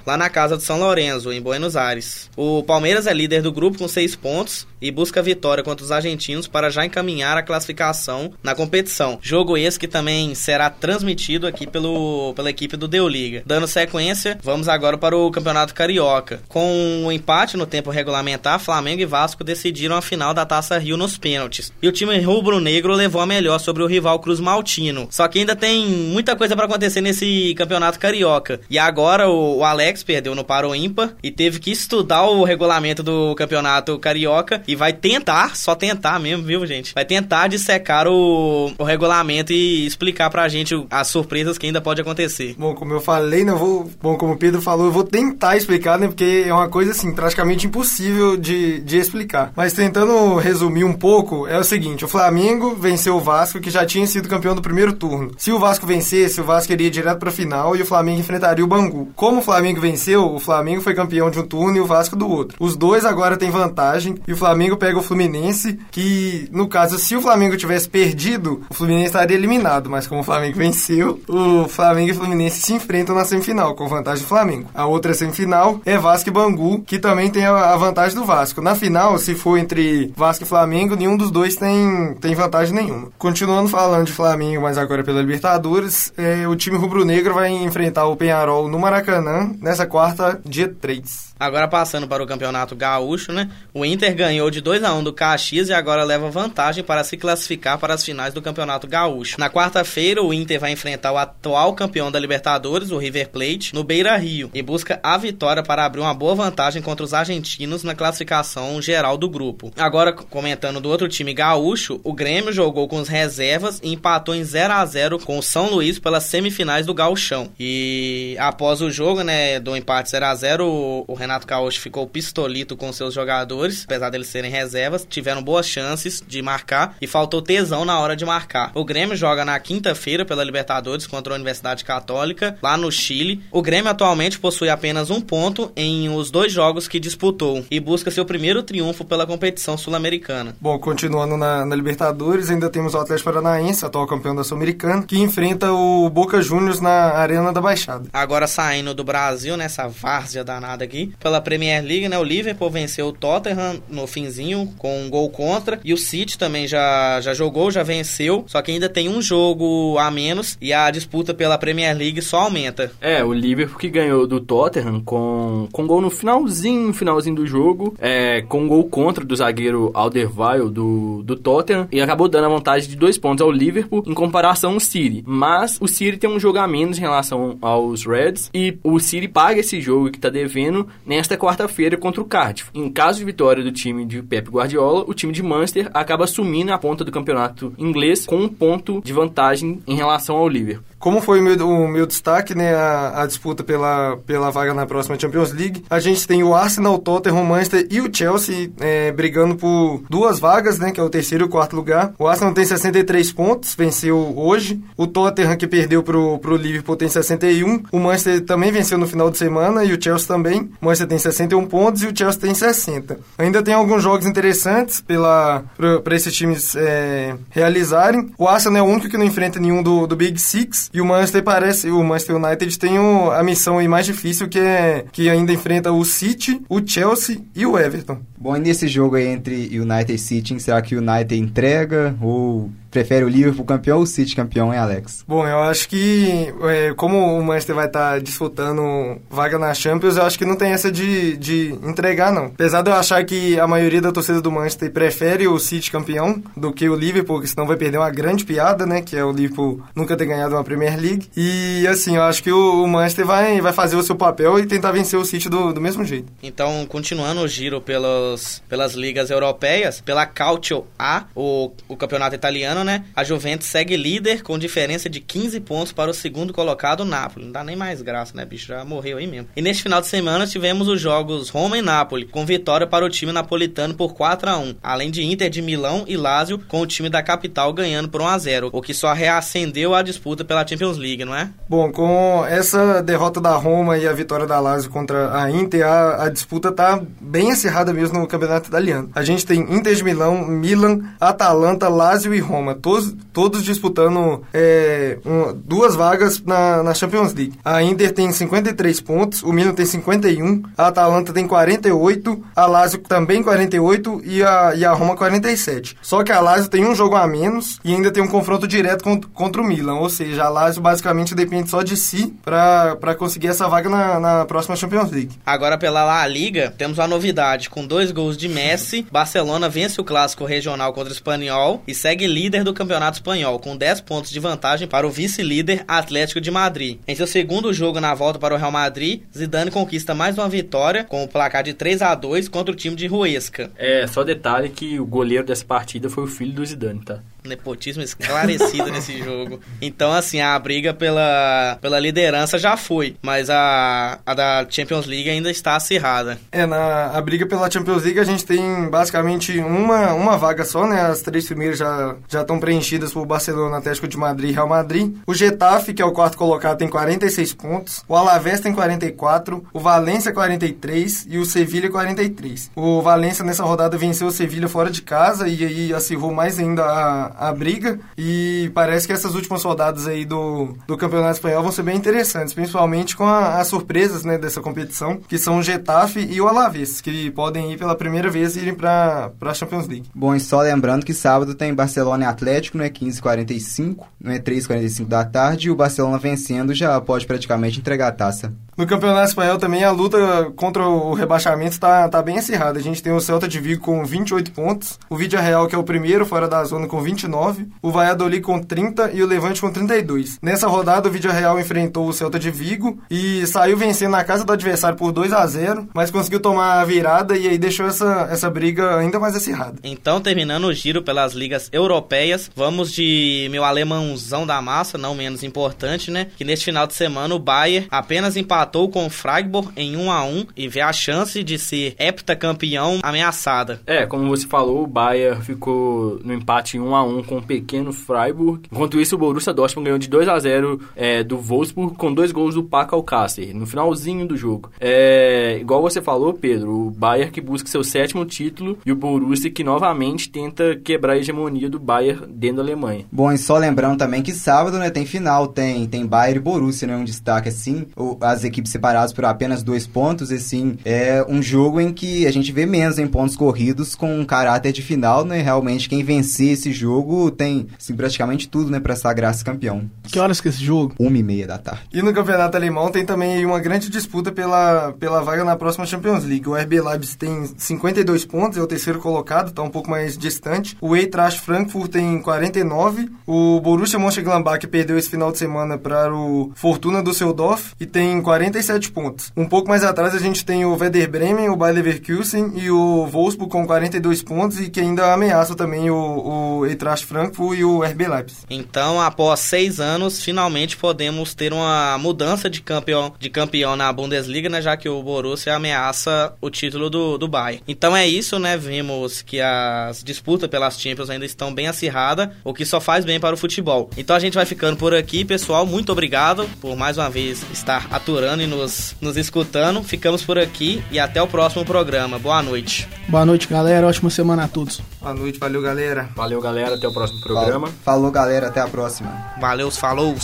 lá 0.06 0.16
na 0.16 0.28
casa 0.28 0.56
do 0.56 0.62
São 0.62 0.78
Lourenço, 0.78 1.32
em 1.32 1.40
Buenos 1.40 1.76
Aires. 1.76 2.30
O 2.36 2.62
Palmeiras 2.62 3.06
é 3.06 3.12
líder 3.12 3.42
do 3.42 3.52
grupo 3.52 3.78
com 3.78 3.88
seis 3.88 4.14
pontos 4.14 4.66
e 4.80 4.90
busca 4.90 5.22
vitória 5.22 5.64
contra 5.64 5.84
os 5.84 5.92
argentinos 5.92 6.46
para 6.46 6.70
já 6.70 6.84
encaminhar 6.84 7.36
a 7.36 7.42
classificação 7.42 8.32
na 8.42 8.54
competição. 8.54 9.18
Jogo 9.20 9.56
esse 9.56 9.78
que 9.78 9.88
também 9.88 10.34
será 10.34 10.70
transmitido 10.70 11.46
aqui 11.46 11.66
pelo, 11.66 12.32
pela 12.34 12.50
equipe 12.50 12.76
do 12.76 12.88
Deu 12.88 13.08
Liga. 13.08 13.42
Dando 13.44 13.66
sequência, 13.66 14.38
vamos 14.42 14.68
agora 14.68 14.96
para 14.96 15.16
o 15.16 15.30
Campeonato 15.30 15.74
Carioca. 15.74 16.40
Com 16.48 17.02
o 17.04 17.06
um 17.06 17.12
empate 17.12 17.56
no 17.56 17.66
tempo 17.66 17.90
regulamentar, 17.90 18.60
Flamengo 18.60 19.02
e 19.02 19.06
Vasco 19.06 19.44
decidiram 19.44 19.96
a 19.96 20.02
final 20.02 20.32
da 20.32 20.46
Taça 20.46 20.78
Rio 20.78 20.96
nos 20.96 21.18
pênaltis. 21.18 21.72
E 21.82 21.88
o 21.88 21.92
time 21.92 22.18
rubro-negro 22.20 22.92
levou 22.94 23.20
a 23.20 23.26
melhor 23.26 23.58
sobre 23.58 23.82
o 23.82 23.86
rival 23.86 24.18
Cruz 24.20 24.40
Maltino. 24.40 25.08
Só 25.10 25.26
que 25.28 25.38
ainda 25.38 25.56
tem 25.56 25.86
muita 25.86 26.36
coisa 26.36 26.54
para 26.54 26.66
acontecer 26.66 27.00
nesse 27.00 27.54
Campeonato 27.56 27.98
Carioca. 27.98 28.60
E 28.70 28.78
agora 28.78 29.28
o, 29.28 29.37
o 29.38 29.64
Alex 29.64 30.02
perdeu 30.02 30.34
no 30.34 30.44
Paro 30.44 30.74
Ímpar 30.74 31.14
e 31.22 31.30
teve 31.30 31.58
que 31.58 31.70
estudar 31.70 32.24
o 32.24 32.44
regulamento 32.44 33.02
do 33.02 33.34
Campeonato 33.34 33.98
Carioca 33.98 34.62
e 34.66 34.74
vai 34.74 34.92
tentar, 34.92 35.56
só 35.56 35.74
tentar 35.74 36.18
mesmo, 36.18 36.44
viu, 36.44 36.66
gente? 36.66 36.94
Vai 36.94 37.04
tentar 37.04 37.48
dissecar 37.48 38.06
o, 38.06 38.72
o 38.78 38.84
regulamento 38.84 39.52
e 39.52 39.86
explicar 39.86 40.30
pra 40.30 40.48
gente 40.48 40.74
as 40.90 41.08
surpresas 41.08 41.58
que 41.58 41.66
ainda 41.66 41.80
pode 41.80 42.00
acontecer. 42.00 42.54
Bom, 42.58 42.74
como 42.74 42.92
eu 42.92 43.00
falei, 43.00 43.44
não 43.44 43.56
vou. 43.56 43.90
Bom, 44.00 44.16
como 44.16 44.34
o 44.34 44.38
Pedro 44.38 44.60
falou, 44.60 44.86
eu 44.86 44.92
vou 44.92 45.04
tentar 45.04 45.56
explicar, 45.56 45.98
né? 45.98 46.06
Porque 46.06 46.44
é 46.46 46.52
uma 46.52 46.68
coisa 46.68 46.92
assim, 46.92 47.12
praticamente 47.12 47.66
impossível 47.66 48.36
de, 48.36 48.80
de 48.80 48.98
explicar. 48.98 49.52
Mas 49.56 49.72
tentando 49.72 50.36
resumir 50.36 50.84
um 50.84 50.92
pouco, 50.92 51.46
é 51.46 51.58
o 51.58 51.64
seguinte: 51.64 52.04
o 52.04 52.08
Flamengo 52.08 52.74
venceu 52.74 53.16
o 53.16 53.20
Vasco, 53.20 53.60
que 53.60 53.70
já 53.70 53.84
tinha 53.84 54.06
sido 54.06 54.28
campeão 54.28 54.54
do 54.54 54.62
primeiro 54.62 54.92
turno. 54.92 55.32
Se 55.36 55.52
o 55.52 55.58
Vasco 55.58 55.86
vencesse, 55.86 56.40
o 56.40 56.44
Vasco 56.44 56.72
iria 56.72 56.90
direto 56.90 57.18
pra 57.18 57.30
final 57.30 57.76
e 57.76 57.82
o 57.82 57.86
Flamengo 57.86 58.20
enfrentaria 58.20 58.64
o 58.64 58.68
Bangu. 58.68 59.10
Como 59.14 59.27
o 59.36 59.42
Flamengo 59.42 59.80
venceu, 59.80 60.34
o 60.34 60.40
Flamengo 60.40 60.82
foi 60.82 60.94
campeão 60.94 61.30
de 61.30 61.38
um 61.38 61.46
turno 61.46 61.76
e 61.76 61.80
o 61.80 61.86
Vasco 61.86 62.16
do 62.16 62.28
outro. 62.28 62.56
Os 62.58 62.76
dois 62.76 63.04
agora 63.04 63.36
têm 63.36 63.50
vantagem 63.50 64.16
e 64.26 64.32
o 64.32 64.36
Flamengo 64.36 64.48
Flamengo 64.48 64.76
pega 64.78 64.98
o 64.98 65.02
Fluminense, 65.02 65.78
que 65.90 66.48
no 66.50 66.68
caso, 66.68 66.98
se 66.98 67.14
o 67.14 67.20
Flamengo 67.20 67.56
tivesse 67.56 67.88
perdido, 67.88 68.62
o 68.68 68.74
Fluminense 68.74 69.06
estaria 69.06 69.36
eliminado, 69.36 69.88
mas 69.88 70.06
como 70.06 70.22
o 70.22 70.24
Flamengo 70.24 70.56
venceu, 70.56 71.20
o 71.28 71.68
Flamengo 71.68 72.08
e 72.08 72.12
o 72.12 72.14
Fluminense 72.14 72.60
se 72.60 72.72
enfrentam 72.72 73.14
na 73.14 73.24
semifinal, 73.24 73.74
com 73.74 73.86
vantagem 73.86 74.24
do 74.24 74.28
Flamengo. 74.28 74.68
A 74.74 74.86
outra 74.86 75.14
semifinal 75.14 75.80
é 75.84 75.98
Vasco 75.98 76.28
e 76.28 76.32
Bangu, 76.32 76.80
que 76.80 76.98
também 76.98 77.30
tem 77.30 77.44
a 77.44 77.76
vantagem 77.76 78.16
do 78.16 78.24
Vasco. 78.24 78.60
Na 78.60 78.74
final, 78.74 79.18
se 79.18 79.34
for 79.34 79.58
entre 79.58 80.12
Vasco 80.16 80.44
e 80.44 80.46
Flamengo, 80.46 80.96
nenhum 80.96 81.16
dos 81.16 81.30
dois 81.30 81.54
tem, 81.54 82.16
tem 82.20 82.34
vantagem 82.34 82.74
nenhuma. 82.74 83.08
Continuando 83.18 83.68
falando 83.68 84.06
de 84.06 84.12
Flamengo, 84.12 84.62
mas 84.62 84.78
agora 84.78 85.04
pela 85.04 85.20
Libertadores, 85.20 86.12
é, 86.16 86.48
o 86.48 86.56
time 86.56 86.76
rubro-negro 86.78 87.34
vai 87.34 87.50
enfrentar 87.50 88.06
o 88.06 88.16
Penharol 88.16 88.66
no 88.66 88.78
Maracanã 88.78 89.17
nessa 89.20 89.86
quarta, 89.86 90.40
dia 90.44 90.68
3. 90.68 91.28
Agora 91.38 91.68
passando 91.68 92.08
para 92.08 92.22
o 92.22 92.26
Campeonato 92.26 92.74
Gaúcho, 92.74 93.32
né? 93.32 93.48
O 93.72 93.84
Inter 93.84 94.14
ganhou 94.14 94.50
de 94.50 94.60
2 94.60 94.82
a 94.82 94.92
1 94.92 95.04
do 95.04 95.12
Caxias 95.12 95.68
e 95.68 95.72
agora 95.72 96.02
leva 96.02 96.30
vantagem 96.30 96.82
para 96.82 97.04
se 97.04 97.16
classificar 97.16 97.78
para 97.78 97.94
as 97.94 98.04
finais 98.04 98.34
do 98.34 98.42
Campeonato 98.42 98.88
Gaúcho. 98.88 99.38
Na 99.38 99.48
quarta-feira, 99.48 100.22
o 100.22 100.34
Inter 100.34 100.58
vai 100.58 100.72
enfrentar 100.72 101.12
o 101.12 101.16
atual 101.16 101.74
campeão 101.74 102.10
da 102.10 102.18
Libertadores, 102.18 102.90
o 102.90 102.98
River 102.98 103.28
Plate, 103.28 103.72
no 103.72 103.84
Beira-Rio 103.84 104.50
e 104.52 104.62
busca 104.62 104.98
a 105.02 105.16
vitória 105.16 105.62
para 105.62 105.84
abrir 105.84 106.00
uma 106.00 106.12
boa 106.12 106.34
vantagem 106.34 106.82
contra 106.82 107.04
os 107.04 107.14
argentinos 107.14 107.84
na 107.84 107.94
classificação 107.94 108.82
geral 108.82 109.16
do 109.16 109.28
grupo. 109.28 109.72
Agora, 109.76 110.12
comentando 110.12 110.80
do 110.80 110.88
outro 110.88 111.08
time 111.08 111.32
gaúcho, 111.32 112.00
o 112.02 112.12
Grêmio 112.12 112.52
jogou 112.52 112.88
com 112.88 112.98
os 113.00 113.08
reservas 113.08 113.80
e 113.82 113.92
empatou 113.92 114.34
em 114.34 114.42
0 114.42 114.72
a 114.72 114.84
0 114.84 115.18
com 115.20 115.38
o 115.38 115.42
São 115.42 115.70
Luís 115.70 115.98
pelas 115.98 116.24
semifinais 116.24 116.84
do 116.84 116.94
Gauchão. 116.94 117.50
E 117.58 118.36
após 118.40 118.80
o 118.80 118.90
jogo, 118.90 119.07
né, 119.16 119.58
do 119.60 119.76
empate 119.76 120.10
0 120.10 120.24
a 120.26 120.34
0, 120.34 121.04
o 121.06 121.14
Renato 121.14 121.46
Gaúcho 121.46 121.80
ficou 121.80 122.06
pistolito 122.06 122.76
com 122.76 122.92
seus 122.92 123.14
jogadores, 123.14 123.84
apesar 123.84 124.10
deles 124.10 124.28
serem 124.28 124.50
reservas, 124.50 125.06
tiveram 125.08 125.42
boas 125.42 125.66
chances 125.66 126.22
de 126.26 126.40
marcar 126.42 126.96
e 127.00 127.06
faltou 127.06 127.42
tesão 127.42 127.84
na 127.84 127.98
hora 127.98 128.14
de 128.14 128.24
marcar. 128.24 128.70
O 128.74 128.84
Grêmio 128.84 129.16
joga 129.16 129.44
na 129.44 129.58
quinta-feira 129.58 130.24
pela 130.24 130.44
Libertadores 130.44 131.06
contra 131.06 131.32
a 131.32 131.36
Universidade 131.36 131.84
Católica, 131.84 132.56
lá 132.62 132.76
no 132.76 132.90
Chile. 132.90 133.42
O 133.50 133.62
Grêmio 133.62 133.90
atualmente 133.90 134.38
possui 134.38 134.68
apenas 134.68 135.10
um 135.10 135.20
ponto 135.20 135.72
em 135.76 136.08
os 136.08 136.30
dois 136.30 136.52
jogos 136.52 136.88
que 136.88 137.00
disputou 137.00 137.64
e 137.70 137.80
busca 137.80 138.10
seu 138.10 138.24
primeiro 138.24 138.62
triunfo 138.62 139.04
pela 139.04 139.26
competição 139.26 139.76
sul-americana. 139.76 140.54
Bom, 140.60 140.78
continuando 140.78 141.36
na, 141.36 141.64
na, 141.64 141.76
Libertadores, 141.76 142.50
ainda 142.50 142.68
temos 142.68 142.94
o 142.94 142.98
Atlético 142.98 143.30
Paranaense, 143.30 143.84
atual 143.84 144.06
campeão 144.06 144.34
da 144.34 144.44
Sul-Americana, 144.44 145.02
que 145.02 145.18
enfrenta 145.18 145.72
o 145.72 146.08
Boca 146.10 146.42
Juniors 146.42 146.80
na 146.80 147.12
Arena 147.14 147.52
da 147.52 147.60
Baixada. 147.60 148.08
Agora 148.12 148.46
saindo 148.46 148.94
do 148.98 149.04
Brasil, 149.04 149.56
nessa 149.56 149.86
várzea 149.86 150.42
danada 150.42 150.84
aqui, 150.84 151.12
pela 151.20 151.40
Premier 151.40 151.82
League, 151.82 152.08
né, 152.08 152.18
o 152.18 152.24
Liverpool 152.24 152.68
venceu 152.68 153.06
o 153.06 153.12
Tottenham 153.12 153.80
no 153.88 154.06
finzinho 154.08 154.74
com 154.76 155.02
um 155.02 155.08
gol 155.08 155.30
contra 155.30 155.80
e 155.84 155.94
o 155.94 155.96
City 155.96 156.36
também 156.36 156.66
já, 156.66 157.20
já 157.20 157.32
jogou, 157.32 157.70
já 157.70 157.84
venceu, 157.84 158.44
só 158.48 158.60
que 158.60 158.72
ainda 158.72 158.88
tem 158.88 159.08
um 159.08 159.22
jogo 159.22 159.96
a 159.98 160.10
menos 160.10 160.58
e 160.60 160.72
a 160.72 160.90
disputa 160.90 161.32
pela 161.32 161.56
Premier 161.56 161.96
League 161.96 162.20
só 162.20 162.40
aumenta. 162.40 162.90
É, 163.00 163.22
o 163.22 163.32
Liverpool 163.32 163.78
que 163.78 163.88
ganhou 163.88 164.26
do 164.26 164.40
Tottenham 164.40 165.00
com, 165.00 165.68
com 165.70 165.86
gol 165.86 166.00
no 166.00 166.10
finalzinho, 166.10 166.92
finalzinho 166.92 167.36
do 167.36 167.46
jogo, 167.46 167.94
é, 168.00 168.42
com 168.42 168.62
um 168.62 168.68
gol 168.68 168.84
contra 168.84 169.24
do 169.24 169.36
zagueiro 169.36 169.92
Alderweireld 169.94 170.72
do, 170.72 171.22
do 171.22 171.36
Tottenham 171.36 171.86
e 171.92 172.00
acabou 172.00 172.28
dando 172.28 172.46
a 172.46 172.48
vantagem 172.48 172.88
de 172.90 172.96
dois 172.96 173.16
pontos 173.16 173.42
ao 173.42 173.52
Liverpool 173.52 174.02
em 174.06 174.14
comparação 174.14 174.72
ao 174.72 174.80
City. 174.80 175.22
Mas 175.24 175.78
o 175.80 175.86
City 175.86 176.16
tem 176.16 176.28
um 176.28 176.40
jogo 176.40 176.58
a 176.58 176.66
menos 176.66 176.98
em 176.98 177.02
relação 177.02 177.56
aos 177.60 178.04
Reds 178.04 178.50
e 178.52 178.76
o 178.92 179.00
City 179.00 179.28
paga 179.28 179.60
esse 179.60 179.80
jogo 179.80 180.10
que 180.10 180.18
tá 180.18 180.28
devendo 180.28 180.88
nesta 181.04 181.36
quarta-feira 181.36 181.96
contra 181.96 182.20
o 182.20 182.24
Cardiff. 182.24 182.70
Em 182.74 182.90
caso 182.90 183.18
de 183.18 183.24
vitória 183.24 183.62
do 183.62 183.72
time 183.72 184.04
de 184.04 184.22
Pep 184.22 184.50
Guardiola, 184.50 185.04
o 185.06 185.14
time 185.14 185.32
de 185.32 185.42
Manchester 185.42 185.90
acaba 185.94 186.24
assumindo 186.24 186.72
a 186.72 186.78
ponta 186.78 187.04
do 187.04 187.12
campeonato 187.12 187.72
inglês 187.78 188.26
com 188.26 188.36
um 188.36 188.48
ponto 188.48 189.00
de 189.04 189.12
vantagem 189.12 189.80
em 189.86 189.94
relação 189.94 190.36
ao 190.36 190.48
Liverpool. 190.48 190.97
Como 190.98 191.20
foi 191.20 191.40
o 191.40 191.42
meu, 191.42 191.68
o 191.68 191.88
meu 191.88 192.06
destaque, 192.06 192.54
né, 192.54 192.74
a, 192.74 193.22
a, 193.22 193.26
disputa 193.26 193.62
pela, 193.62 194.16
pela 194.26 194.50
vaga 194.50 194.74
na 194.74 194.86
próxima 194.86 195.18
Champions 195.18 195.52
League, 195.52 195.84
a 195.88 196.00
gente 196.00 196.26
tem 196.26 196.42
o 196.42 196.54
Arsenal, 196.54 196.94
o 196.94 196.98
Tottenham, 196.98 197.42
o 197.42 197.46
Manchester 197.46 197.86
e 197.90 198.00
o 198.00 198.08
Chelsea 198.12 198.70
é, 198.80 199.12
brigando 199.12 199.54
por 199.56 200.02
duas 200.10 200.38
vagas, 200.38 200.78
né, 200.78 200.90
que 200.90 201.00
é 201.00 201.02
o 201.02 201.10
terceiro 201.10 201.44
e 201.44 201.46
o 201.46 201.48
quarto 201.48 201.76
lugar. 201.76 202.12
O 202.18 202.26
Arsenal 202.26 202.52
tem 202.52 202.64
63 202.64 203.32
pontos, 203.32 203.74
venceu 203.74 204.34
hoje. 204.36 204.80
O 204.96 205.06
Tottenham, 205.06 205.56
que 205.56 205.66
perdeu 205.66 206.02
pro, 206.02 206.38
pro 206.38 206.56
Liverpool, 206.56 206.96
tem 206.96 207.08
61. 207.08 207.84
O 207.92 207.98
Manchester 207.98 208.44
também 208.44 208.72
venceu 208.72 208.98
no 208.98 209.06
final 209.06 209.30
de 209.30 209.38
semana 209.38 209.84
e 209.84 209.92
o 209.92 210.02
Chelsea 210.02 210.26
também. 210.26 210.70
O 210.80 210.84
Manchester 210.84 211.08
tem 211.08 211.18
61 211.18 211.66
pontos 211.66 212.02
e 212.02 212.06
o 212.06 212.16
Chelsea 212.16 212.40
tem 212.40 212.54
60. 212.54 213.18
Ainda 213.38 213.62
tem 213.62 213.74
alguns 213.74 214.02
jogos 214.02 214.26
interessantes 214.26 215.02
para 215.02 216.16
esses 216.16 216.34
times 216.34 216.74
é, 216.76 217.36
realizarem. 217.50 218.32
O 218.36 218.48
Arsenal 218.48 218.84
é 218.84 218.88
o 218.88 218.90
único 218.90 219.08
que 219.08 219.16
não 219.16 219.24
enfrenta 219.24 219.60
nenhum 219.60 219.82
do, 219.82 220.06
do 220.06 220.16
Big 220.16 220.38
Six. 220.40 220.87
E 220.92 221.00
o 221.00 221.04
Manchester 221.04 221.42
parece, 221.42 221.90
o 221.90 222.02
Manchester 222.02 222.36
United 222.36 222.78
tem 222.78 222.98
o, 222.98 223.30
a 223.30 223.42
missão 223.42 223.78
mais 223.88 224.06
difícil 224.06 224.48
que 224.48 224.58
é 224.58 225.04
que 225.12 225.28
ainda 225.28 225.52
enfrenta 225.52 225.92
o 225.92 226.04
City, 226.04 226.60
o 226.68 226.80
Chelsea 226.84 227.38
e 227.54 227.66
o 227.66 227.78
Everton. 227.78 228.18
Bom, 228.38 228.56
e 228.56 228.60
nesse 228.60 228.88
jogo 228.88 229.16
aí 229.16 229.26
entre 229.26 229.78
United 229.78 230.14
e 230.14 230.18
City, 230.18 230.58
será 230.60 230.80
que 230.80 230.94
o 230.94 230.98
United 230.98 231.36
entrega 231.36 232.16
ou 232.20 232.70
prefere 232.90 233.24
o 233.24 233.28
Liverpool 233.28 233.64
campeão 233.64 233.98
ou 233.98 234.04
o 234.04 234.06
City 234.06 234.34
campeão, 234.34 234.72
hein, 234.72 234.78
Alex? 234.78 235.24
Bom, 235.26 235.46
eu 235.46 235.58
acho 235.60 235.88
que, 235.88 236.52
é, 236.62 236.94
como 236.94 237.38
o 237.38 237.44
Manchester 237.44 237.74
vai 237.74 237.86
estar 237.86 238.12
tá 238.12 238.18
disputando 238.18 239.18
vaga 239.30 239.58
na 239.58 239.74
Champions, 239.74 240.16
eu 240.16 240.22
acho 240.24 240.38
que 240.38 240.44
não 240.44 240.56
tem 240.56 240.72
essa 240.72 240.90
de, 240.90 241.36
de 241.36 241.74
entregar, 241.82 242.32
não. 242.32 242.46
Apesar 242.46 242.82
de 242.82 242.90
eu 242.90 242.94
achar 242.94 243.24
que 243.24 243.58
a 243.58 243.66
maioria 243.66 244.00
da 244.00 244.12
torcida 244.12 244.40
do 244.40 244.50
Manchester 244.50 244.90
prefere 244.90 245.46
o 245.46 245.58
City 245.58 245.90
campeão 245.90 246.42
do 246.56 246.72
que 246.72 246.88
o 246.88 246.94
Liverpool, 246.94 247.36
porque 247.36 247.48
senão 247.48 247.66
vai 247.66 247.76
perder 247.76 247.98
uma 247.98 248.10
grande 248.10 248.44
piada, 248.44 248.86
né? 248.86 249.02
Que 249.02 249.16
é 249.16 249.24
o 249.24 249.32
Liverpool 249.32 249.80
nunca 249.94 250.16
ter 250.16 250.26
ganhado 250.26 250.54
uma 250.54 250.64
Premier 250.64 250.98
League. 250.98 251.28
E, 251.36 251.86
assim, 251.86 252.16
eu 252.16 252.22
acho 252.22 252.42
que 252.42 252.50
o, 252.50 252.84
o 252.84 252.88
Manchester 252.88 253.26
vai, 253.26 253.60
vai 253.60 253.72
fazer 253.72 253.96
o 253.96 254.02
seu 254.02 254.16
papel 254.16 254.58
e 254.58 254.66
tentar 254.66 254.92
vencer 254.92 255.18
o 255.18 255.24
City 255.24 255.48
do, 255.48 255.72
do 255.72 255.80
mesmo 255.80 256.04
jeito. 256.04 256.32
Então, 256.42 256.86
continuando 256.86 257.40
o 257.40 257.48
giro 257.48 257.80
pelos, 257.80 258.62
pelas 258.68 258.94
ligas 258.94 259.30
europeias, 259.30 260.00
pela 260.00 260.26
Calcio 260.26 260.86
A, 260.98 261.24
o, 261.34 261.72
o 261.88 261.96
campeonato 261.96 262.34
italiano, 262.34 262.77
né? 262.84 263.04
A 263.14 263.24
Juventus 263.24 263.68
segue 263.68 263.96
líder 263.96 264.42
com 264.42 264.58
diferença 264.58 265.08
de 265.08 265.20
15 265.20 265.60
pontos 265.60 265.92
para 265.92 266.10
o 266.10 266.14
segundo 266.14 266.52
colocado, 266.52 267.04
Napoli. 267.04 267.46
Não 267.46 267.52
dá 267.52 267.64
nem 267.64 267.76
mais 267.76 268.02
graça, 268.02 268.36
né, 268.36 268.44
bicho? 268.44 268.68
Já 268.68 268.84
morreu 268.84 269.18
aí 269.18 269.26
mesmo. 269.26 269.48
E 269.56 269.62
neste 269.62 269.82
final 269.82 270.00
de 270.00 270.06
semana 270.06 270.46
tivemos 270.46 270.88
os 270.88 271.00
jogos 271.00 271.48
Roma 271.48 271.78
e 271.78 271.82
Napoli, 271.82 272.24
com 272.24 272.44
vitória 272.44 272.86
para 272.86 273.04
o 273.04 273.10
time 273.10 273.32
napolitano 273.32 273.94
por 273.94 274.14
4 274.14 274.50
a 274.50 274.58
1 274.58 274.76
além 274.82 275.10
de 275.10 275.22
Inter 275.22 275.50
de 275.50 275.62
Milão 275.62 276.04
e 276.06 276.16
Lazio, 276.16 276.58
com 276.68 276.80
o 276.80 276.86
time 276.86 277.08
da 277.08 277.22
capital 277.22 277.72
ganhando 277.72 278.08
por 278.08 278.20
1 278.20 278.26
a 278.26 278.38
0 278.38 278.70
o 278.72 278.82
que 278.82 278.94
só 278.94 279.12
reacendeu 279.12 279.94
a 279.94 280.02
disputa 280.02 280.44
pela 280.44 280.66
Champions 280.66 280.96
League, 280.96 281.24
não 281.24 281.34
é? 281.34 281.50
Bom, 281.68 281.90
com 281.92 282.44
essa 282.48 283.02
derrota 283.02 283.40
da 283.40 283.54
Roma 283.54 283.98
e 283.98 284.06
a 284.06 284.12
vitória 284.12 284.46
da 284.46 284.60
Lazio 284.60 284.90
contra 284.90 285.36
a 285.36 285.50
Inter, 285.50 285.86
a, 285.86 286.24
a 286.24 286.28
disputa 286.28 286.72
tá 286.72 287.00
bem 287.20 287.52
acirrada 287.52 287.92
mesmo 287.92 288.18
no 288.18 288.26
campeonato 288.26 288.68
italiano. 288.68 289.10
A 289.14 289.22
gente 289.22 289.44
tem 289.44 289.60
Inter 289.74 289.94
de 289.94 290.04
Milão, 290.04 290.46
Milan, 290.46 291.00
Atalanta, 291.20 291.88
Lazio 291.88 292.34
e 292.34 292.40
Roma, 292.40 292.67
todos, 292.74 293.14
todos 293.32 293.64
disputando 293.64 294.42
é, 294.52 295.18
um, 295.24 295.52
duas 295.54 295.94
vagas 295.94 296.42
na, 296.42 296.82
na 296.82 296.94
Champions 296.94 297.34
League. 297.34 297.54
A 297.64 297.82
Inter 297.82 298.12
tem 298.12 298.30
53 298.30 299.00
pontos, 299.00 299.42
o 299.42 299.52
Milan 299.52 299.74
tem 299.74 299.86
51, 299.86 300.62
a 300.76 300.88
Atalanta 300.88 301.32
tem 301.32 301.46
48, 301.46 302.44
a 302.54 302.66
Lazio 302.66 302.98
também 303.00 303.42
48 303.42 304.22
e 304.24 304.42
a, 304.42 304.74
e 304.74 304.84
a 304.84 304.92
Roma 304.92 305.16
47. 305.16 305.96
Só 306.02 306.22
que 306.22 306.32
a 306.32 306.40
Lazio 306.40 306.68
tem 306.68 306.86
um 306.86 306.94
jogo 306.94 307.16
a 307.16 307.26
menos 307.26 307.78
e 307.84 307.94
ainda 307.94 308.10
tem 308.10 308.22
um 308.22 308.28
confronto 308.28 308.66
direto 308.66 309.04
contra, 309.04 309.30
contra 309.32 309.62
o 309.62 309.64
Milan, 309.64 309.96
ou 309.96 310.08
seja, 310.08 310.44
a 310.44 310.48
Lazio 310.48 310.82
basicamente 310.82 311.34
depende 311.34 311.70
só 311.70 311.82
de 311.82 311.96
si 311.96 312.34
para 312.44 313.14
conseguir 313.16 313.48
essa 313.48 313.68
vaga 313.68 313.88
na, 313.88 314.20
na 314.20 314.44
próxima 314.44 314.76
Champions 314.76 315.10
League. 315.10 315.36
Agora 315.44 315.78
pela 315.78 316.04
La 316.04 316.26
Liga, 316.26 316.74
temos 316.76 316.98
uma 316.98 317.06
novidade, 317.06 317.70
com 317.70 317.86
dois 317.86 318.10
gols 318.12 318.36
de 318.36 318.48
Messi, 318.48 319.06
Barcelona 319.10 319.68
vence 319.68 320.00
o 320.00 320.04
clássico 320.04 320.44
regional 320.44 320.92
contra 320.92 321.10
o 321.10 321.14
Espanhol 321.14 321.82
e 321.86 321.94
segue 321.94 322.26
líder 322.26 322.57
do 322.64 322.74
campeonato 322.74 323.18
espanhol, 323.18 323.58
com 323.58 323.76
10 323.76 324.00
pontos 324.02 324.30
de 324.30 324.40
vantagem 324.40 324.88
para 324.88 325.06
o 325.06 325.10
vice-líder 325.10 325.84
Atlético 325.86 326.40
de 326.40 326.50
Madrid. 326.50 326.98
Em 327.06 327.14
seu 327.14 327.26
segundo 327.26 327.72
jogo 327.72 328.00
na 328.00 328.14
volta 328.14 328.38
para 328.38 328.54
o 328.54 328.58
Real 328.58 328.70
Madrid, 328.70 329.22
Zidane 329.36 329.70
conquista 329.70 330.14
mais 330.14 330.36
uma 330.36 330.48
vitória, 330.48 331.04
com 331.04 331.24
o 331.24 331.28
placar 331.28 331.62
de 331.62 331.74
3 331.74 332.02
a 332.02 332.14
2 332.14 332.48
contra 332.48 332.72
o 332.72 332.76
time 332.76 332.96
de 332.96 333.06
Ruesca. 333.06 333.70
É, 333.76 334.06
só 334.06 334.24
detalhe 334.24 334.68
que 334.68 334.98
o 334.98 335.06
goleiro 335.06 335.44
dessa 335.44 335.64
partida 335.64 336.08
foi 336.10 336.24
o 336.24 336.28
filho 336.28 336.52
do 336.52 336.64
Zidane, 336.64 337.00
tá? 337.04 337.20
Nepotismo 337.48 338.02
esclarecido 338.02 338.90
nesse 338.92 339.18
jogo. 339.18 339.60
Então, 339.80 340.12
assim, 340.12 340.40
a 340.40 340.58
briga 340.58 340.94
pela, 340.94 341.78
pela 341.80 341.98
liderança 341.98 342.58
já 342.58 342.76
foi, 342.76 343.16
mas 343.22 343.50
a, 343.50 344.18
a 344.24 344.34
da 344.34 344.66
Champions 344.68 345.06
League 345.06 345.28
ainda 345.28 345.50
está 345.50 345.76
acirrada. 345.76 346.38
É, 346.52 346.66
na 346.66 347.06
a 347.06 347.20
briga 347.20 347.46
pela 347.46 347.70
Champions 347.70 348.04
League 348.04 348.20
a 348.20 348.24
gente 348.24 348.44
tem 348.44 348.88
basicamente 348.88 349.58
uma, 349.58 350.12
uma 350.12 350.36
vaga 350.36 350.64
só, 350.64 350.86
né? 350.86 351.00
As 351.00 351.22
três 351.22 351.46
primeiras 351.46 351.78
já 351.78 352.16
já 352.28 352.42
estão 352.42 352.58
preenchidas 352.58 353.12
por 353.12 353.26
Barcelona, 353.26 353.78
Atlético 353.78 354.06
de 354.06 354.16
Madrid 354.16 354.50
e 354.50 354.52
Real 354.52 354.68
Madrid. 354.68 355.14
O 355.26 355.34
Getafe, 355.34 355.94
que 355.94 356.02
é 356.02 356.04
o 356.04 356.12
quarto 356.12 356.36
colocado, 356.36 356.78
tem 356.78 356.88
46 356.88 357.54
pontos. 357.54 358.04
O 358.08 358.14
Alavés 358.14 358.60
tem 358.60 358.72
44, 358.72 359.64
o 359.72 359.80
Valência 359.80 360.32
43 360.32 361.26
e 361.28 361.38
o 361.38 361.44
Sevilha 361.44 361.90
43. 361.90 362.70
O 362.76 363.02
Valência 363.02 363.44
nessa 363.44 363.64
rodada 363.64 363.96
venceu 363.96 364.26
o 364.26 364.32
Sevilha 364.32 364.68
fora 364.68 364.90
de 364.90 365.02
casa 365.02 365.48
e 365.48 365.64
aí 365.64 365.94
acirrou 365.94 366.32
mais 366.32 366.58
ainda 366.58 366.84
a, 366.84 367.37
a 367.38 367.52
briga 367.52 367.98
e 368.16 368.70
parece 368.74 369.06
que 369.06 369.12
essas 369.12 369.34
últimas 369.34 369.62
rodadas 369.62 370.06
aí 370.06 370.24
do, 370.24 370.76
do 370.86 370.96
Campeonato 370.96 371.34
Espanhol 371.34 371.62
vão 371.62 371.72
ser 371.72 371.82
bem 371.82 371.96
interessantes, 371.96 372.52
principalmente 372.52 373.16
com 373.16 373.26
as 373.26 373.66
surpresas 373.68 374.24
né, 374.24 374.36
dessa 374.36 374.60
competição, 374.60 375.20
que 375.28 375.38
são 375.38 375.58
o 375.58 375.62
Getafe 375.62 376.20
e 376.20 376.40
o 376.40 376.48
Alavés, 376.48 377.00
que 377.00 377.30
podem 377.30 377.72
ir 377.72 377.78
pela 377.78 377.94
primeira 377.94 378.28
vez 378.30 378.56
irem 378.56 378.74
para 378.74 379.30
a 379.40 379.54
Champions 379.54 379.86
League. 379.86 380.10
Bom, 380.14 380.34
e 380.34 380.40
só 380.40 380.60
lembrando 380.60 381.06
que 381.06 381.14
sábado 381.14 381.54
tem 381.54 381.72
Barcelona 381.74 382.24
e 382.24 382.26
Atlético, 382.26 382.78
não 382.78 382.84
é 382.84 382.90
15h45, 382.90 384.04
não 384.20 384.32
é 384.32 384.38
3h45 384.38 385.06
da 385.06 385.24
tarde, 385.24 385.68
e 385.68 385.70
o 385.70 385.76
Barcelona 385.76 386.18
vencendo 386.18 386.74
já 386.74 387.00
pode 387.00 387.26
praticamente 387.26 387.78
entregar 387.78 388.08
a 388.08 388.12
taça. 388.12 388.52
No 388.78 388.86
Campeonato 388.86 389.26
Espanhol 389.26 389.58
também 389.58 389.82
a 389.82 389.90
luta 389.90 390.52
contra 390.54 390.86
o 390.86 391.12
rebaixamento 391.12 391.72
está 391.72 392.08
tá 392.08 392.22
bem 392.22 392.38
acirrada. 392.38 392.78
A 392.78 392.82
gente 392.82 393.02
tem 393.02 393.12
o 393.12 393.18
Celta 393.18 393.48
de 393.48 393.58
Vigo 393.58 393.82
com 393.82 394.04
28 394.04 394.52
pontos, 394.52 395.00
o 395.10 395.16
Vídea 395.16 395.40
Real, 395.40 395.66
que 395.66 395.74
é 395.74 395.78
o 395.78 395.82
primeiro 395.82 396.24
fora 396.24 396.46
da 396.46 396.62
zona, 396.62 396.86
com 396.86 397.00
29, 397.00 397.66
o 397.82 397.90
Valladolid 397.90 398.40
com 398.40 398.62
30 398.62 399.10
e 399.10 399.20
o 399.20 399.26
Levante 399.26 399.60
com 399.60 399.72
32. 399.72 400.38
Nessa 400.40 400.68
rodada, 400.68 401.08
o 401.08 401.10
Vídea 401.10 401.32
Real 401.32 401.58
enfrentou 401.58 402.06
o 402.06 402.12
Celta 402.12 402.38
de 402.38 402.52
Vigo 402.52 403.00
e 403.10 403.44
saiu 403.48 403.76
vencendo 403.76 404.12
na 404.12 404.22
casa 404.22 404.44
do 404.44 404.52
adversário 404.52 404.96
por 404.96 405.10
2 405.10 405.32
a 405.32 405.44
0 405.44 405.88
mas 405.92 406.12
conseguiu 406.12 406.38
tomar 406.38 406.80
a 406.80 406.84
virada 406.84 407.36
e 407.36 407.48
aí 407.48 407.58
deixou 407.58 407.84
essa, 407.84 408.28
essa 408.30 408.48
briga 408.48 408.96
ainda 408.96 409.18
mais 409.18 409.34
acirrada. 409.34 409.80
Então, 409.82 410.20
terminando 410.20 410.66
o 410.66 410.72
giro 410.72 411.02
pelas 411.02 411.32
ligas 411.32 411.68
europeias, 411.72 412.48
vamos 412.54 412.92
de 412.92 413.48
meu 413.50 413.64
alemãozão 413.64 414.46
da 414.46 414.62
massa, 414.62 414.96
não 414.96 415.16
menos 415.16 415.42
importante, 415.42 416.12
né? 416.12 416.28
Que 416.36 416.44
neste 416.44 416.66
final 416.66 416.86
de 416.86 416.94
semana 416.94 417.34
o 417.34 417.40
Bayern 417.40 417.88
apenas 417.90 418.36
empatou 418.36 418.67
empatou 418.68 418.88
com 418.90 419.06
o 419.06 419.10
Freiburg 419.10 419.70
em 419.76 419.96
1 419.96 420.10
a 420.10 420.24
1 420.24 420.46
e 420.56 420.68
vê 420.68 420.80
a 420.80 420.92
chance 420.92 421.42
de 421.42 421.58
ser 421.58 421.94
heptacampeão 421.98 422.98
ameaçada. 423.02 423.80
É, 423.86 424.04
como 424.06 424.28
você 424.28 424.46
falou, 424.46 424.84
o 424.84 424.86
Bayern 424.86 425.42
ficou 425.42 426.20
no 426.22 426.34
empate 426.34 426.76
em 426.76 426.80
1 426.80 426.94
a 426.94 427.02
1 427.02 427.22
com 427.22 427.38
o 427.38 427.42
pequeno 427.42 427.92
Freiburg. 427.92 428.62
Enquanto 428.70 429.00
isso, 429.00 429.16
o 429.16 429.18
Borussia 429.18 429.54
Dortmund 429.54 429.86
ganhou 429.86 429.98
de 429.98 430.08
2 430.08 430.28
a 430.28 430.38
0 430.38 430.80
é, 430.94 431.22
do 431.24 431.38
Wolfsburg 431.38 431.96
com 431.96 432.12
dois 432.12 432.30
gols 432.30 432.54
do 432.54 432.62
Paco 432.62 432.94
Alcácer 432.94 433.54
no 433.54 433.66
finalzinho 433.66 434.26
do 434.26 434.36
jogo. 434.36 434.70
É, 434.78 435.58
igual 435.60 435.80
você 435.80 436.02
falou, 436.02 436.34
Pedro, 436.34 436.88
o 436.88 436.90
Bayern 436.90 437.32
que 437.32 437.40
busca 437.40 437.68
seu 437.68 437.82
sétimo 437.82 438.24
título 438.24 438.78
e 438.84 438.92
o 438.92 438.96
Borussia 438.96 439.50
que 439.50 439.64
novamente 439.64 440.28
tenta 440.28 440.76
quebrar 440.76 441.14
a 441.14 441.18
hegemonia 441.18 441.70
do 441.70 441.78
Bayern 441.78 442.26
dentro 442.28 442.56
da 442.56 442.62
Alemanha. 442.62 443.06
Bom, 443.10 443.32
e 443.32 443.38
só 443.38 443.56
lembrando 443.56 443.98
também 443.98 444.22
que 444.22 444.32
sábado, 444.32 444.78
né, 444.78 444.90
tem 444.90 445.06
final, 445.06 445.48
tem 445.48 445.86
tem 445.86 446.06
Bayern 446.06 446.38
e 446.38 446.42
Borussia, 446.42 446.86
né, 446.86 446.96
um 446.96 447.04
destaque 447.04 447.48
assim, 447.48 447.86
as 448.20 448.44
equipes 448.44 448.57
equipes 448.58 448.72
separadas 448.72 449.12
por 449.12 449.24
apenas 449.24 449.62
dois 449.62 449.86
pontos, 449.86 450.30
e 450.30 450.38
sim, 450.38 450.78
é 450.84 451.24
um 451.28 451.40
jogo 451.40 451.80
em 451.80 451.92
que 451.92 452.26
a 452.26 452.32
gente 452.32 452.50
vê 452.52 452.66
menos 452.66 452.98
em 452.98 453.06
pontos 453.06 453.36
corridos 453.36 453.94
com 453.94 454.18
um 454.18 454.24
caráter 454.24 454.72
de 454.72 454.82
final, 454.82 455.24
né? 455.24 455.40
Realmente 455.40 455.88
quem 455.88 456.02
vencer 456.02 456.52
esse 456.52 456.72
jogo 456.72 457.30
tem 457.30 457.68
assim, 457.78 457.94
praticamente 457.94 458.48
tudo, 458.48 458.70
né, 458.70 458.80
para 458.80 458.96
sagrar-se 458.96 459.44
campeão. 459.44 459.88
Que 460.02 460.18
horas 460.18 460.40
que 460.40 460.48
é 460.48 460.50
esse 460.50 460.64
jogo? 460.64 460.94
Uma 460.98 461.18
e 461.18 461.22
meia 461.22 461.46
da 461.46 461.58
tarde. 461.58 461.82
E 461.92 462.02
no 462.02 462.12
campeonato 462.12 462.56
alemão 462.56 462.90
tem 462.90 463.04
também 463.04 463.44
uma 463.44 463.60
grande 463.60 463.88
disputa 463.88 464.32
pela, 464.32 464.92
pela 464.98 465.22
vaga 465.22 465.44
na 465.44 465.56
próxima 465.56 465.86
Champions 465.86 466.24
League. 466.24 466.48
O 466.48 466.54
RB 466.54 466.80
Leipzig 466.80 467.16
tem 467.16 467.48
52 467.56 468.24
pontos, 468.24 468.58
é 468.58 468.62
o 468.62 468.66
terceiro 468.66 468.98
colocado, 468.98 469.48
está 469.48 469.62
um 469.62 469.70
pouco 469.70 469.90
mais 469.90 470.18
distante. 470.18 470.76
O 470.80 470.96
Eintracht 470.96 471.40
Frankfurt 471.40 471.92
tem 471.92 472.20
49. 472.20 473.08
O 473.26 473.60
Borussia 473.60 473.98
Mönchengladbach 473.98 474.66
perdeu 474.66 474.98
esse 474.98 475.10
final 475.10 475.30
de 475.30 475.38
semana 475.38 475.78
para 475.78 476.12
o 476.12 476.50
Fortuna 476.54 477.02
Düsseldorf 477.02 477.74
e 477.78 477.86
tem 477.86 478.20
40 478.20 478.47
47 478.48 478.90
pontos. 478.90 479.32
Um 479.36 479.46
pouco 479.46 479.68
mais 479.68 479.84
atrás 479.84 480.14
a 480.14 480.18
gente 480.18 480.44
tem 480.44 480.64
o 480.64 480.74
Werder 480.74 481.10
Bremen, 481.10 481.50
o 481.50 481.56
Bayer 481.56 481.76
Leverkusen 481.76 482.52
e 482.56 482.70
o 482.70 483.06
Wolfsburg 483.06 483.50
com 483.50 483.66
42 483.66 484.22
pontos 484.22 484.60
e 484.60 484.70
que 484.70 484.80
ainda 484.80 485.12
ameaça 485.12 485.54
também 485.54 485.90
o, 485.90 486.58
o 486.60 486.66
Eintracht 486.66 487.04
Frankfurt 487.06 487.58
e 487.58 487.64
o 487.64 487.82
RB 487.82 488.08
Leipzig. 488.08 488.42
Então, 488.48 489.00
após 489.00 489.40
seis 489.40 489.80
anos, 489.80 490.22
finalmente 490.22 490.76
podemos 490.76 491.34
ter 491.34 491.52
uma 491.52 491.98
mudança 491.98 492.48
de 492.48 492.60
campeão, 492.62 493.12
de 493.18 493.28
campeão 493.28 493.76
na 493.76 493.92
Bundesliga, 493.92 494.48
né, 494.48 494.62
já 494.62 494.76
que 494.76 494.88
o 494.88 495.02
Borussia 495.02 495.54
ameaça 495.54 496.32
o 496.40 496.50
título 496.50 496.88
do, 496.88 497.18
do 497.18 497.28
Bayern. 497.28 497.62
Então 497.68 497.96
é 497.96 498.06
isso, 498.06 498.38
né? 498.38 498.56
Vimos 498.56 499.22
que 499.22 499.40
as 499.40 500.02
disputas 500.02 500.48
pelas 500.48 500.80
Champions 500.80 501.10
ainda 501.10 501.24
estão 501.24 501.52
bem 501.54 501.66
acirradas, 501.66 502.30
o 502.42 502.54
que 502.54 502.64
só 502.64 502.80
faz 502.80 503.04
bem 503.04 503.20
para 503.20 503.34
o 503.34 503.38
futebol. 503.38 503.90
Então 503.96 504.16
a 504.16 504.20
gente 504.20 504.34
vai 504.34 504.46
ficando 504.46 504.76
por 504.76 504.94
aqui, 504.94 505.24
pessoal. 505.24 505.66
Muito 505.66 505.92
obrigado 505.92 506.48
por 506.60 506.76
mais 506.76 506.96
uma 506.96 507.10
vez 507.10 507.44
estar 507.52 507.86
aturando 507.90 508.27
e 508.36 508.46
nos, 508.46 508.94
nos 509.00 509.16
escutando. 509.16 509.82
Ficamos 509.82 510.22
por 510.24 510.38
aqui 510.38 510.82
e 510.90 510.98
até 510.98 511.22
o 511.22 511.26
próximo 511.26 511.64
programa. 511.64 512.18
Boa 512.18 512.42
noite. 512.42 512.88
Boa 513.08 513.24
noite, 513.24 513.48
galera. 513.48 513.86
Ótima 513.86 514.10
semana 514.10 514.44
a 514.44 514.48
todos. 514.48 514.80
Boa 515.00 515.14
noite, 515.14 515.38
valeu, 515.38 515.62
galera. 515.62 516.08
Valeu, 516.14 516.40
galera. 516.40 516.74
Até 516.74 516.86
o 516.86 516.92
próximo 516.92 517.20
programa. 517.20 517.68
Falou, 517.68 517.82
falou 517.84 518.10
galera. 518.10 518.48
Até 518.48 518.60
a 518.60 518.68
próxima. 518.68 519.32
Valeu, 519.40 519.70
falou. 519.70 520.14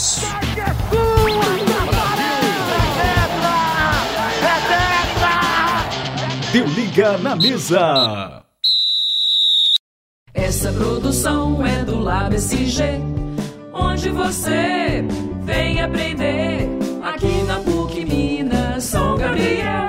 Deu 6.53 6.67
liga 6.67 7.19
na 7.19 7.35
mesa. 7.35 8.45
Essa 10.33 10.73
produção 10.73 11.65
é 11.67 11.85
do 11.85 11.99
Lab 11.99 12.35
SG, 12.35 12.83
onde 13.73 14.11
você 14.11 15.05
vem 15.43 15.81
aprender 15.81 16.69
aqui 17.03 17.43
na 17.45 17.59
Gabriel. 19.35 19.84